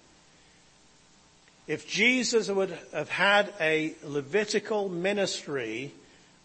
If 1.65 1.87
Jesus 1.87 2.49
would 2.49 2.77
have 2.93 3.09
had 3.09 3.51
a 3.59 3.95
Levitical 4.03 4.89
ministry 4.89 5.91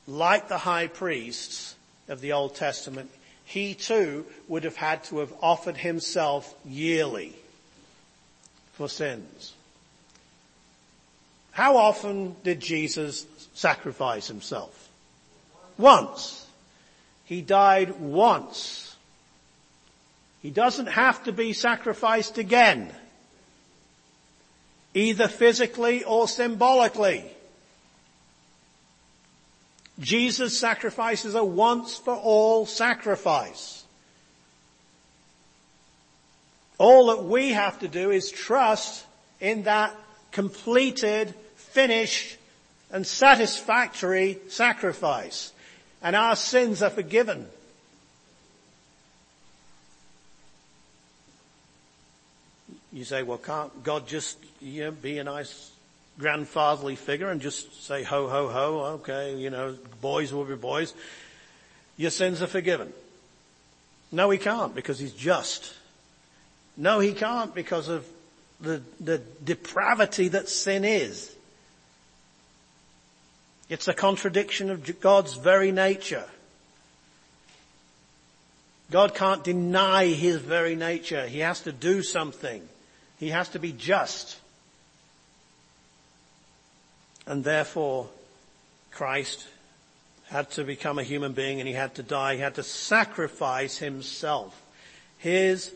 like 0.06 0.48
the 0.48 0.56
high 0.56 0.86
priests 0.86 1.74
of 2.08 2.22
the 2.22 2.32
Old 2.32 2.54
Testament, 2.54 3.10
he 3.44 3.74
too 3.74 4.24
would 4.48 4.64
have 4.64 4.76
had 4.76 5.04
to 5.04 5.18
have 5.18 5.34
offered 5.42 5.76
himself 5.76 6.54
yearly 6.64 7.34
for 8.72 8.88
sins. 8.88 9.53
How 11.54 11.76
often 11.76 12.34
did 12.42 12.58
Jesus 12.58 13.26
sacrifice 13.54 14.26
himself? 14.26 14.90
Once. 15.78 16.44
He 17.26 17.42
died 17.42 18.00
once. 18.00 18.96
He 20.42 20.50
doesn't 20.50 20.88
have 20.88 21.22
to 21.24 21.32
be 21.32 21.52
sacrificed 21.52 22.38
again. 22.38 22.92
Either 24.94 25.28
physically 25.28 26.02
or 26.02 26.26
symbolically. 26.26 27.24
Jesus' 30.00 30.58
sacrifice 30.58 31.24
is 31.24 31.36
a 31.36 31.44
once 31.44 31.96
for 31.96 32.16
all 32.16 32.66
sacrifice. 32.66 33.84
All 36.78 37.06
that 37.14 37.24
we 37.24 37.50
have 37.50 37.78
to 37.78 37.86
do 37.86 38.10
is 38.10 38.32
trust 38.32 39.04
in 39.40 39.62
that 39.62 39.94
completed, 40.34 41.32
finished, 41.74 42.38
and 42.90 43.06
satisfactory 43.06 44.38
sacrifice 44.48 45.52
and 46.04 46.14
our 46.14 46.36
sins 46.36 46.82
are 46.82 46.90
forgiven. 46.90 47.46
You 52.92 53.04
say, 53.04 53.24
well, 53.24 53.38
can't 53.38 53.82
God 53.82 54.06
just 54.06 54.38
you 54.60 54.84
know, 54.84 54.90
be 54.92 55.18
a 55.18 55.24
nice 55.24 55.72
grandfatherly 56.18 56.94
figure 56.94 57.30
and 57.30 57.40
just 57.40 57.84
say 57.84 58.04
ho, 58.04 58.28
ho, 58.28 58.48
ho, 58.48 58.78
okay, 59.00 59.34
you 59.34 59.50
know, 59.50 59.76
boys 60.00 60.32
will 60.32 60.44
be 60.44 60.54
boys. 60.54 60.94
Your 61.96 62.10
sins 62.10 62.42
are 62.42 62.46
forgiven. 62.46 62.92
No, 64.12 64.30
he 64.30 64.38
can't 64.38 64.74
because 64.74 64.98
he's 64.98 65.14
just. 65.14 65.74
No, 66.76 67.00
he 67.00 67.14
can't 67.14 67.54
because 67.54 67.88
of 67.88 68.06
the, 68.60 68.82
the 69.00 69.22
depravity 69.42 70.28
that 70.28 70.50
sin 70.50 70.84
is. 70.84 71.33
It's 73.68 73.88
a 73.88 73.94
contradiction 73.94 74.70
of 74.70 75.00
God's 75.00 75.34
very 75.34 75.72
nature. 75.72 76.24
God 78.90 79.14
can't 79.14 79.42
deny 79.42 80.06
his 80.06 80.36
very 80.36 80.76
nature. 80.76 81.26
He 81.26 81.38
has 81.40 81.62
to 81.62 81.72
do 81.72 82.02
something. 82.02 82.62
He 83.18 83.30
has 83.30 83.48
to 83.50 83.58
be 83.58 83.72
just. 83.72 84.38
And 87.26 87.42
therefore, 87.42 88.08
Christ 88.90 89.46
had 90.26 90.50
to 90.52 90.64
become 90.64 90.98
a 90.98 91.02
human 91.02 91.32
being 91.32 91.58
and 91.60 91.66
he 91.66 91.74
had 91.74 91.94
to 91.94 92.02
die. 92.02 92.34
He 92.34 92.40
had 92.40 92.56
to 92.56 92.62
sacrifice 92.62 93.78
himself. 93.78 94.60
His 95.18 95.72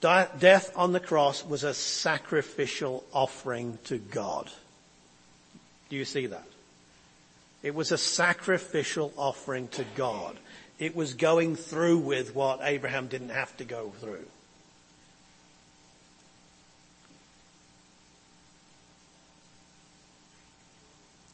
death 0.00 0.72
on 0.76 0.92
the 0.92 1.00
cross 1.00 1.44
was 1.44 1.64
a 1.64 1.74
sacrificial 1.74 3.04
offering 3.12 3.78
to 3.84 3.98
God. 3.98 4.48
Do 5.88 5.96
you 5.96 6.04
see 6.04 6.26
that? 6.26 6.46
It 7.62 7.74
was 7.74 7.92
a 7.92 7.98
sacrificial 7.98 9.12
offering 9.16 9.68
to 9.68 9.84
God. 9.94 10.36
It 10.78 10.94
was 10.94 11.14
going 11.14 11.56
through 11.56 11.98
with 11.98 12.34
what 12.34 12.60
Abraham 12.62 13.06
didn't 13.06 13.30
have 13.30 13.56
to 13.56 13.64
go 13.64 13.92
through. 14.00 14.26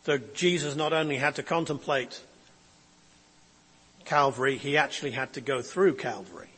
So 0.04 0.18
Jesus 0.34 0.74
not 0.74 0.92
only 0.92 1.16
had 1.16 1.36
to 1.36 1.42
contemplate 1.42 2.20
Calvary, 4.04 4.58
he 4.58 4.76
actually 4.76 5.12
had 5.12 5.32
to 5.34 5.40
go 5.40 5.62
through 5.62 5.94
Calvary. 5.94 6.48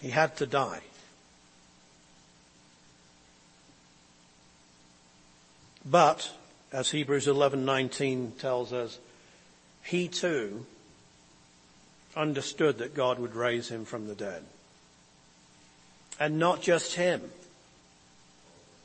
He 0.00 0.10
had 0.10 0.36
to 0.38 0.46
die. 0.46 0.80
But, 5.84 6.30
as 6.72 6.90
Hebrews 6.90 7.26
11:19 7.26 8.38
tells 8.38 8.72
us, 8.72 8.98
he 9.82 10.08
too 10.08 10.66
understood 12.16 12.78
that 12.78 12.94
God 12.94 13.18
would 13.18 13.34
raise 13.34 13.68
him 13.68 13.84
from 13.84 14.06
the 14.06 14.14
dead. 14.14 14.44
And 16.18 16.38
not 16.38 16.62
just 16.62 16.94
him. 16.94 17.30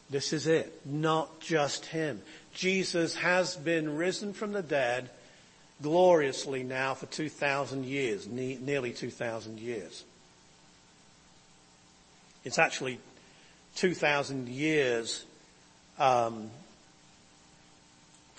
This 0.09 0.33
is 0.33 0.45
it. 0.45 0.85
Not 0.85 1.39
just 1.39 1.87
him. 1.87 2.21
Jesus 2.53 3.15
has 3.15 3.55
been 3.55 3.97
risen 3.97 4.33
from 4.33 4.51
the 4.51 4.61
dead 4.61 5.09
gloriously 5.81 6.63
now 6.63 6.93
for 6.93 7.07
2,000 7.07 7.85
years, 7.85 8.27
ne- 8.27 8.57
nearly 8.57 8.91
2,000 8.91 9.59
years. 9.59 10.03
It's 12.43 12.59
actually 12.59 12.99
2,000 13.75 14.47
years 14.47 15.25
um, 15.97 16.51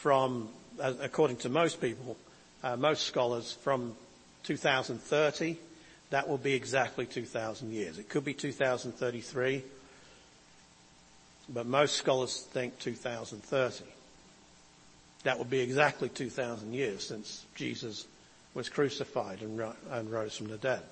from, 0.05 0.51
according 0.79 1.35
to 1.35 1.49
most 1.49 1.81
people, 1.81 2.15
uh, 2.63 2.77
most 2.77 3.07
scholars, 3.07 3.57
from 3.63 3.97
2030. 4.43 5.57
That 6.11 6.29
will 6.29 6.37
be 6.37 6.53
exactly 6.53 7.07
2,000 7.07 7.73
years. 7.73 7.99
It 7.99 8.11
could 8.11 8.23
be 8.23 8.35
2033, 8.35 9.63
but 11.49 11.65
most 11.65 11.95
scholars 11.97 12.47
think 12.53 12.79
2030. 12.81 13.85
That 15.23 15.39
will 15.39 15.47
be 15.47 15.61
exactly 15.61 16.11
2,000 16.11 16.75
years 16.75 17.07
since 17.07 17.47
Jesus 17.55 18.07
was 18.53 18.69
crucified 18.69 19.41
and, 19.41 19.59
ro- 19.59 19.77
and 19.91 20.13
rose 20.13 20.37
from 20.37 20.49
the 20.49 20.59
dead. 20.59 20.83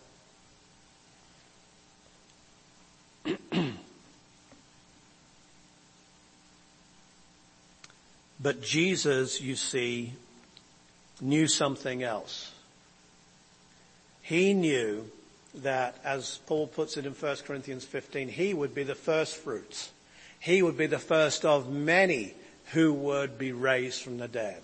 But 8.43 8.63
Jesus, 8.63 9.41
you 9.41 9.55
see, 9.55 10.13
knew 11.21 11.47
something 11.47 12.03
else. 12.03 12.51
He 14.23 14.55
knew 14.55 15.05
that, 15.57 15.97
as 16.05 16.39
Paul 16.47 16.67
puts 16.67 16.97
it 16.97 17.07
in 17.07 17.13
1 17.13 17.37
Corinthians 17.47 17.85
15, 17.85 18.29
he 18.29 18.55
would 18.55 18.75
be 18.75 18.83
the 18.83 18.95
first 18.95 19.37
fruits. 19.37 19.93
He 20.41 20.63
would 20.63 20.77
be 20.77 20.87
the 20.87 20.99
first 20.99 21.45
of 21.45 21.71
many 21.71 22.35
who 22.73 22.93
would 22.93 23.39
be 23.39 23.53
raised 23.53 24.03
from 24.03 24.19
the 24.19 24.29
dead. 24.29 24.63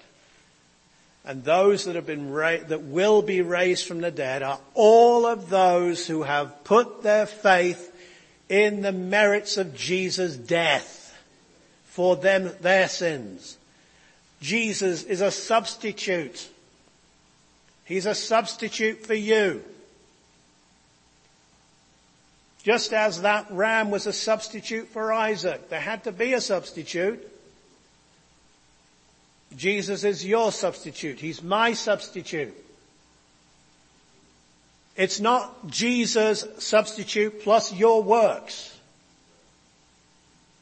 And 1.24 1.44
those 1.44 1.84
that 1.84 1.94
have 1.94 2.06
been 2.06 2.30
ra- 2.30 2.64
that 2.68 2.82
will 2.82 3.20
be 3.20 3.42
raised 3.42 3.86
from 3.86 4.00
the 4.00 4.10
dead 4.10 4.42
are 4.42 4.60
all 4.74 5.26
of 5.26 5.50
those 5.50 6.06
who 6.06 6.22
have 6.22 6.64
put 6.64 7.02
their 7.02 7.26
faith 7.26 7.94
in 8.48 8.80
the 8.80 8.92
merits 8.92 9.58
of 9.58 9.76
Jesus' 9.76 10.36
death 10.36 11.14
for 11.84 12.16
them, 12.16 12.50
their 12.60 12.88
sins. 12.88 13.57
Jesus 14.40 15.02
is 15.04 15.20
a 15.20 15.30
substitute. 15.30 16.48
He's 17.84 18.06
a 18.06 18.14
substitute 18.14 19.04
for 19.06 19.14
you. 19.14 19.64
Just 22.62 22.92
as 22.92 23.22
that 23.22 23.46
ram 23.50 23.90
was 23.90 24.06
a 24.06 24.12
substitute 24.12 24.88
for 24.88 25.12
Isaac, 25.12 25.70
there 25.70 25.80
had 25.80 26.04
to 26.04 26.12
be 26.12 26.34
a 26.34 26.40
substitute. 26.40 27.26
Jesus 29.56 30.04
is 30.04 30.24
your 30.24 30.52
substitute. 30.52 31.18
He's 31.18 31.42
my 31.42 31.72
substitute. 31.72 32.54
It's 34.96 35.20
not 35.20 35.68
Jesus' 35.68 36.44
substitute 36.58 37.42
plus 37.42 37.72
your 37.72 38.02
works. 38.02 38.76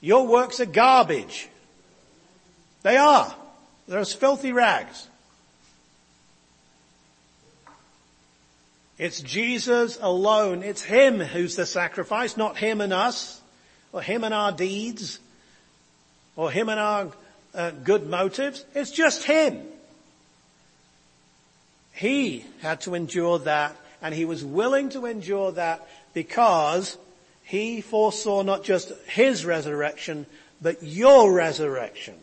Your 0.01 0.27
works 0.27 0.61
are 0.61 0.67
garbage. 0.67 1.49
They 2.83 2.97
are. 2.99 3.35
They're 3.89 4.01
as 4.01 4.13
filthy 4.13 4.53
rags. 4.53 5.09
It's 8.99 9.21
Jesus 9.21 9.99
alone. 10.01 10.63
It's 10.63 10.83
Him 10.83 11.21
who's 11.21 11.57
the 11.57 11.67
sacrifice, 11.67 12.37
not 12.37 12.57
Him 12.57 12.81
and 12.81 12.93
us, 12.93 13.41
or 13.93 14.01
Him 14.01 14.25
and 14.25 14.33
our 14.33 14.53
deeds, 14.53 15.19
or 16.35 16.51
Him 16.51 16.69
and 16.69 16.81
our 16.81 17.13
uh, 17.55 17.71
good 17.71 18.09
motives. 18.09 18.65
It's 18.75 18.91
just 18.91 19.25
Him. 19.25 19.63
He 21.93 22.45
had 22.61 22.83
to 22.83 22.95
endure 22.95 23.39
that, 23.41 23.77
and 24.01 24.15
He 24.15 24.25
was 24.25 24.45
willing 24.45 24.89
to 24.91 25.07
endure 25.07 25.53
that 25.53 25.87
because 26.15 26.97
He 27.43 27.83
foresaw 27.83 28.43
not 28.43 28.65
just 28.65 28.93
His 29.07 29.45
resurrection, 29.45 30.25
but 30.63 30.83
your 30.83 31.33
resurrection. 31.33 32.15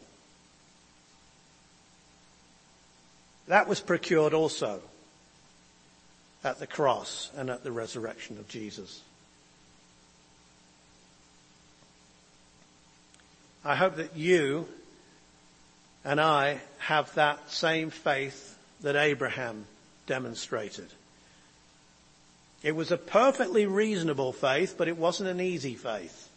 That 3.47 3.67
was 3.67 3.81
procured 3.81 4.33
also 4.33 4.81
at 6.43 6.59
the 6.59 6.67
cross 6.67 7.31
and 7.35 7.49
at 7.49 7.63
the 7.63 7.71
resurrection 7.71 8.37
of 8.37 8.47
Jesus. 8.47 9.01
I 13.65 13.75
hope 13.75 13.95
that 13.95 14.15
you 14.17 14.67
and 16.03 16.19
I 16.19 16.59
have 16.79 17.13
that 17.15 17.51
same 17.51 17.89
faith 17.89 18.57
that 18.81 18.95
Abraham 18.95 19.65
demonstrated. 20.05 20.87
It 22.61 22.75
was 22.75 22.91
a 22.91 22.97
perfectly 22.97 23.65
reasonable 23.65 24.33
faith, 24.33 24.75
but 24.77 24.87
it 24.87 24.97
wasn't 24.97 25.29
an 25.29 25.39
easy 25.39 25.75
faith. 25.75 26.29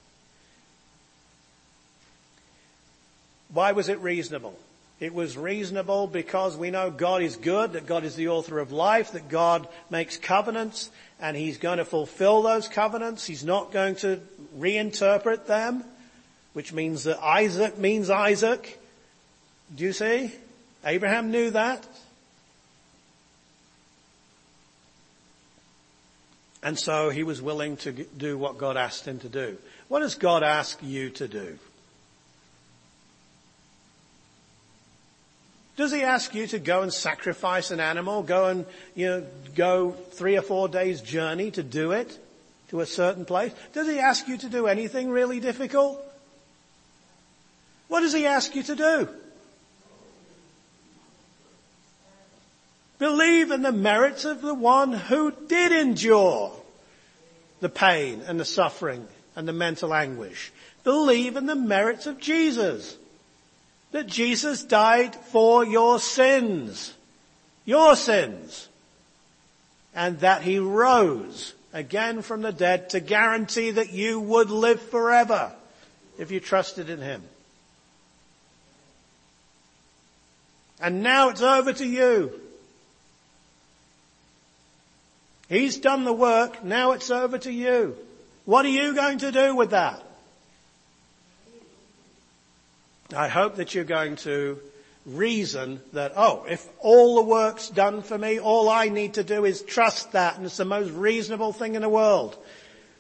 Why 3.52 3.72
was 3.72 3.88
it 3.88 4.00
reasonable? 4.00 4.56
It 4.98 5.12
was 5.12 5.36
reasonable 5.36 6.06
because 6.06 6.56
we 6.56 6.70
know 6.70 6.90
God 6.90 7.22
is 7.22 7.36
good, 7.36 7.74
that 7.74 7.86
God 7.86 8.04
is 8.04 8.16
the 8.16 8.28
author 8.28 8.58
of 8.58 8.72
life, 8.72 9.12
that 9.12 9.28
God 9.28 9.68
makes 9.90 10.16
covenants 10.16 10.90
and 11.20 11.36
He's 11.36 11.58
going 11.58 11.78
to 11.78 11.84
fulfill 11.84 12.42
those 12.42 12.66
covenants. 12.68 13.26
He's 13.26 13.44
not 13.44 13.72
going 13.72 13.96
to 13.96 14.20
reinterpret 14.58 15.46
them, 15.46 15.84
which 16.54 16.72
means 16.72 17.04
that 17.04 17.22
Isaac 17.22 17.76
means 17.76 18.08
Isaac. 18.08 18.80
Do 19.74 19.84
you 19.84 19.92
see? 19.92 20.32
Abraham 20.84 21.30
knew 21.30 21.50
that. 21.50 21.86
And 26.62 26.78
so 26.78 27.10
he 27.10 27.22
was 27.22 27.40
willing 27.42 27.76
to 27.78 27.92
do 27.92 28.36
what 28.36 28.58
God 28.58 28.76
asked 28.76 29.06
him 29.06 29.20
to 29.20 29.28
do. 29.28 29.58
What 29.88 30.00
does 30.00 30.16
God 30.16 30.42
ask 30.42 30.78
you 30.82 31.10
to 31.10 31.28
do? 31.28 31.58
Does 35.76 35.92
he 35.92 36.02
ask 36.02 36.34
you 36.34 36.46
to 36.48 36.58
go 36.58 36.82
and 36.82 36.92
sacrifice 36.92 37.70
an 37.70 37.80
animal, 37.80 38.22
go 38.22 38.46
and, 38.46 38.66
you 38.94 39.06
know, 39.06 39.26
go 39.54 39.90
three 40.12 40.36
or 40.36 40.42
four 40.42 40.68
days 40.68 41.02
journey 41.02 41.50
to 41.50 41.62
do 41.62 41.92
it 41.92 42.18
to 42.70 42.80
a 42.80 42.86
certain 42.86 43.26
place? 43.26 43.52
Does 43.74 43.86
he 43.86 43.98
ask 43.98 44.26
you 44.26 44.38
to 44.38 44.48
do 44.48 44.66
anything 44.66 45.10
really 45.10 45.38
difficult? 45.38 46.02
What 47.88 48.00
does 48.00 48.14
he 48.14 48.26
ask 48.26 48.54
you 48.54 48.62
to 48.64 48.74
do? 48.74 49.08
Believe 52.98 53.50
in 53.50 53.60
the 53.60 53.72
merits 53.72 54.24
of 54.24 54.40
the 54.40 54.54
one 54.54 54.94
who 54.94 55.30
did 55.30 55.72
endure 55.72 56.52
the 57.60 57.68
pain 57.68 58.22
and 58.26 58.40
the 58.40 58.44
suffering 58.46 59.06
and 59.36 59.46
the 59.46 59.52
mental 59.52 59.92
anguish. 59.92 60.50
Believe 60.82 61.36
in 61.36 61.44
the 61.44 61.54
merits 61.54 62.06
of 62.06 62.18
Jesus 62.18 62.96
that 63.92 64.06
Jesus 64.06 64.62
died 64.62 65.14
for 65.14 65.64
your 65.64 65.98
sins. 65.98 66.94
Your 67.64 67.96
sins. 67.96 68.68
And 69.94 70.20
that 70.20 70.42
he 70.42 70.58
rose 70.58 71.54
again 71.72 72.22
from 72.22 72.42
the 72.42 72.52
dead 72.52 72.90
to 72.90 73.00
guarantee 73.00 73.72
that 73.72 73.92
you 73.92 74.20
would 74.20 74.50
live 74.50 74.80
forever 74.80 75.52
if 76.18 76.30
you 76.30 76.40
trusted 76.40 76.90
in 76.90 77.00
him. 77.00 77.22
And 80.80 81.02
now 81.02 81.30
it's 81.30 81.42
over 81.42 81.72
to 81.72 81.86
you. 81.86 82.40
He's 85.48 85.76
done 85.76 86.04
the 86.04 86.12
work, 86.12 86.64
now 86.64 86.92
it's 86.92 87.10
over 87.10 87.38
to 87.38 87.52
you. 87.52 87.96
What 88.44 88.64
are 88.64 88.70
you 88.70 88.94
going 88.94 89.18
to 89.18 89.32
do 89.32 89.54
with 89.54 89.70
that? 89.70 90.02
I 93.14 93.28
hope 93.28 93.56
that 93.56 93.74
you're 93.74 93.84
going 93.84 94.16
to 94.16 94.58
reason 95.04 95.80
that, 95.92 96.12
oh, 96.16 96.44
if 96.48 96.66
all 96.80 97.16
the 97.16 97.22
work's 97.22 97.68
done 97.68 98.02
for 98.02 98.18
me, 98.18 98.40
all 98.40 98.68
I 98.68 98.88
need 98.88 99.14
to 99.14 99.24
do 99.24 99.44
is 99.44 99.62
trust 99.62 100.12
that, 100.12 100.36
and 100.36 100.46
it's 100.46 100.56
the 100.56 100.64
most 100.64 100.90
reasonable 100.90 101.52
thing 101.52 101.76
in 101.76 101.82
the 101.82 101.88
world 101.88 102.36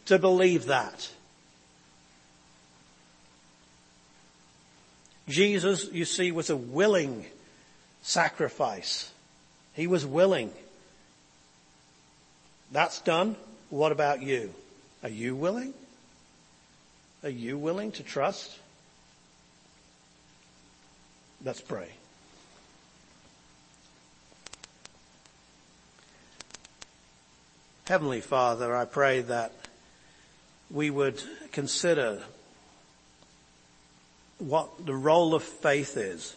to 0.06 0.18
believe 0.18 0.66
that. 0.66 1.10
Jesus, 5.28 5.90
you 5.92 6.04
see, 6.04 6.30
was 6.30 6.50
a 6.50 6.56
willing 6.56 7.26
sacrifice 8.02 9.10
He 9.74 9.88
was 9.88 10.06
willing. 10.06 10.52
That's 12.70 13.00
done. 13.00 13.36
What 13.68 13.90
about 13.90 14.22
you? 14.22 14.54
Are 15.02 15.08
you 15.08 15.34
willing? 15.34 15.74
Are 17.24 17.28
you 17.28 17.58
willing 17.58 17.90
to 17.92 18.02
trust? 18.04 18.56
Let's 21.46 21.60
pray. 21.60 21.86
Heavenly 27.86 28.20
Father, 28.20 28.74
I 28.74 28.84
pray 28.84 29.20
that 29.20 29.52
we 30.72 30.90
would 30.90 31.22
consider 31.52 32.20
what 34.38 34.84
the 34.84 34.96
role 34.96 35.36
of 35.36 35.44
faith 35.44 35.96
is 35.96 36.34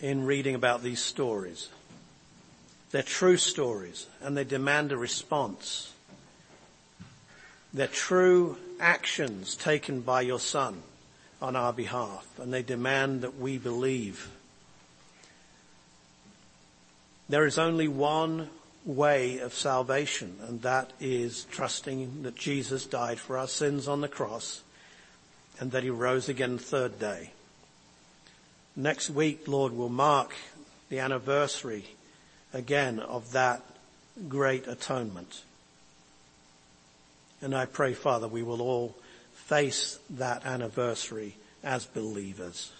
in 0.00 0.24
reading 0.24 0.54
about 0.54 0.84
these 0.84 1.02
stories. 1.02 1.70
They're 2.92 3.02
true 3.02 3.36
stories 3.36 4.06
and 4.20 4.36
they 4.36 4.44
demand 4.44 4.92
a 4.92 4.96
response. 4.96 5.92
They're 7.74 7.88
true 7.88 8.58
actions 8.78 9.56
taken 9.56 10.02
by 10.02 10.20
your 10.20 10.38
son 10.38 10.84
on 11.42 11.56
our 11.56 11.72
behalf 11.72 12.26
and 12.38 12.54
they 12.54 12.62
demand 12.62 13.22
that 13.22 13.36
we 13.38 13.58
believe. 13.58 14.30
There 17.28 17.44
is 17.44 17.58
only 17.58 17.88
one 17.88 18.48
way 18.84 19.38
of 19.38 19.52
salvation 19.52 20.36
and 20.46 20.62
that 20.62 20.92
is 21.00 21.44
trusting 21.50 22.22
that 22.22 22.36
Jesus 22.36 22.86
died 22.86 23.18
for 23.18 23.36
our 23.36 23.48
sins 23.48 23.88
on 23.88 24.00
the 24.00 24.08
cross 24.08 24.62
and 25.58 25.72
that 25.72 25.82
he 25.82 25.90
rose 25.90 26.28
again 26.28 26.56
the 26.56 26.62
third 26.62 26.98
day. 26.98 27.32
Next 28.76 29.10
week, 29.10 29.46
Lord, 29.48 29.72
will 29.72 29.88
mark 29.88 30.34
the 30.88 31.00
anniversary 31.00 31.84
again 32.54 33.00
of 33.00 33.32
that 33.32 33.62
great 34.28 34.68
atonement. 34.68 35.42
And 37.40 37.54
I 37.54 37.66
pray, 37.66 37.92
Father, 37.94 38.28
we 38.28 38.42
will 38.42 38.62
all 38.62 38.94
face 39.46 39.98
that 40.10 40.44
anniversary 40.46 41.36
as 41.62 41.84
believers. 41.84 42.72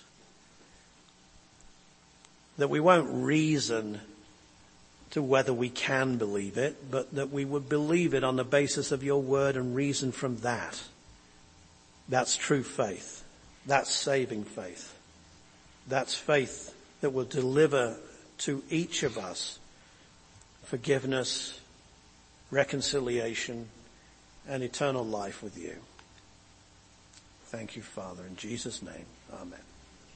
That 2.59 2.71
we 2.71 2.81
won't 2.81 3.25
reason 3.25 4.01
to 5.11 5.23
whether 5.23 5.53
we 5.53 5.69
can 5.69 6.17
believe 6.17 6.57
it, 6.57 6.91
but 6.91 7.15
that 7.15 7.31
we 7.31 7.45
would 7.45 7.69
believe 7.69 8.15
it 8.15 8.25
on 8.25 8.37
the 8.37 8.45
basis 8.45 8.93
of 8.93 9.03
your 9.03 9.21
word 9.21 9.57
and 9.57 9.75
reason 9.75 10.13
from 10.13 10.39
that. 10.39 10.81
That's 12.09 12.37
true 12.37 12.63
faith. 12.63 13.23
That's 13.67 13.91
saving 13.91 14.45
faith. 14.45 14.95
That's 15.89 16.15
faith 16.15 16.75
that 17.01 17.11
will 17.11 17.25
deliver 17.25 17.97
to 18.39 18.63
each 18.71 19.03
of 19.03 19.19
us 19.19 19.59
forgiveness, 20.65 21.61
reconciliation, 22.51 23.69
and 24.49 24.63
eternal 24.63 25.05
life 25.05 25.43
with 25.43 25.59
you. 25.59 25.77
Thank 27.53 27.77
you, 27.77 27.83
Father. 27.83 28.25
In 28.27 28.35
Jesus' 28.35 28.81
name, 28.81 29.05
amen. 29.31 29.61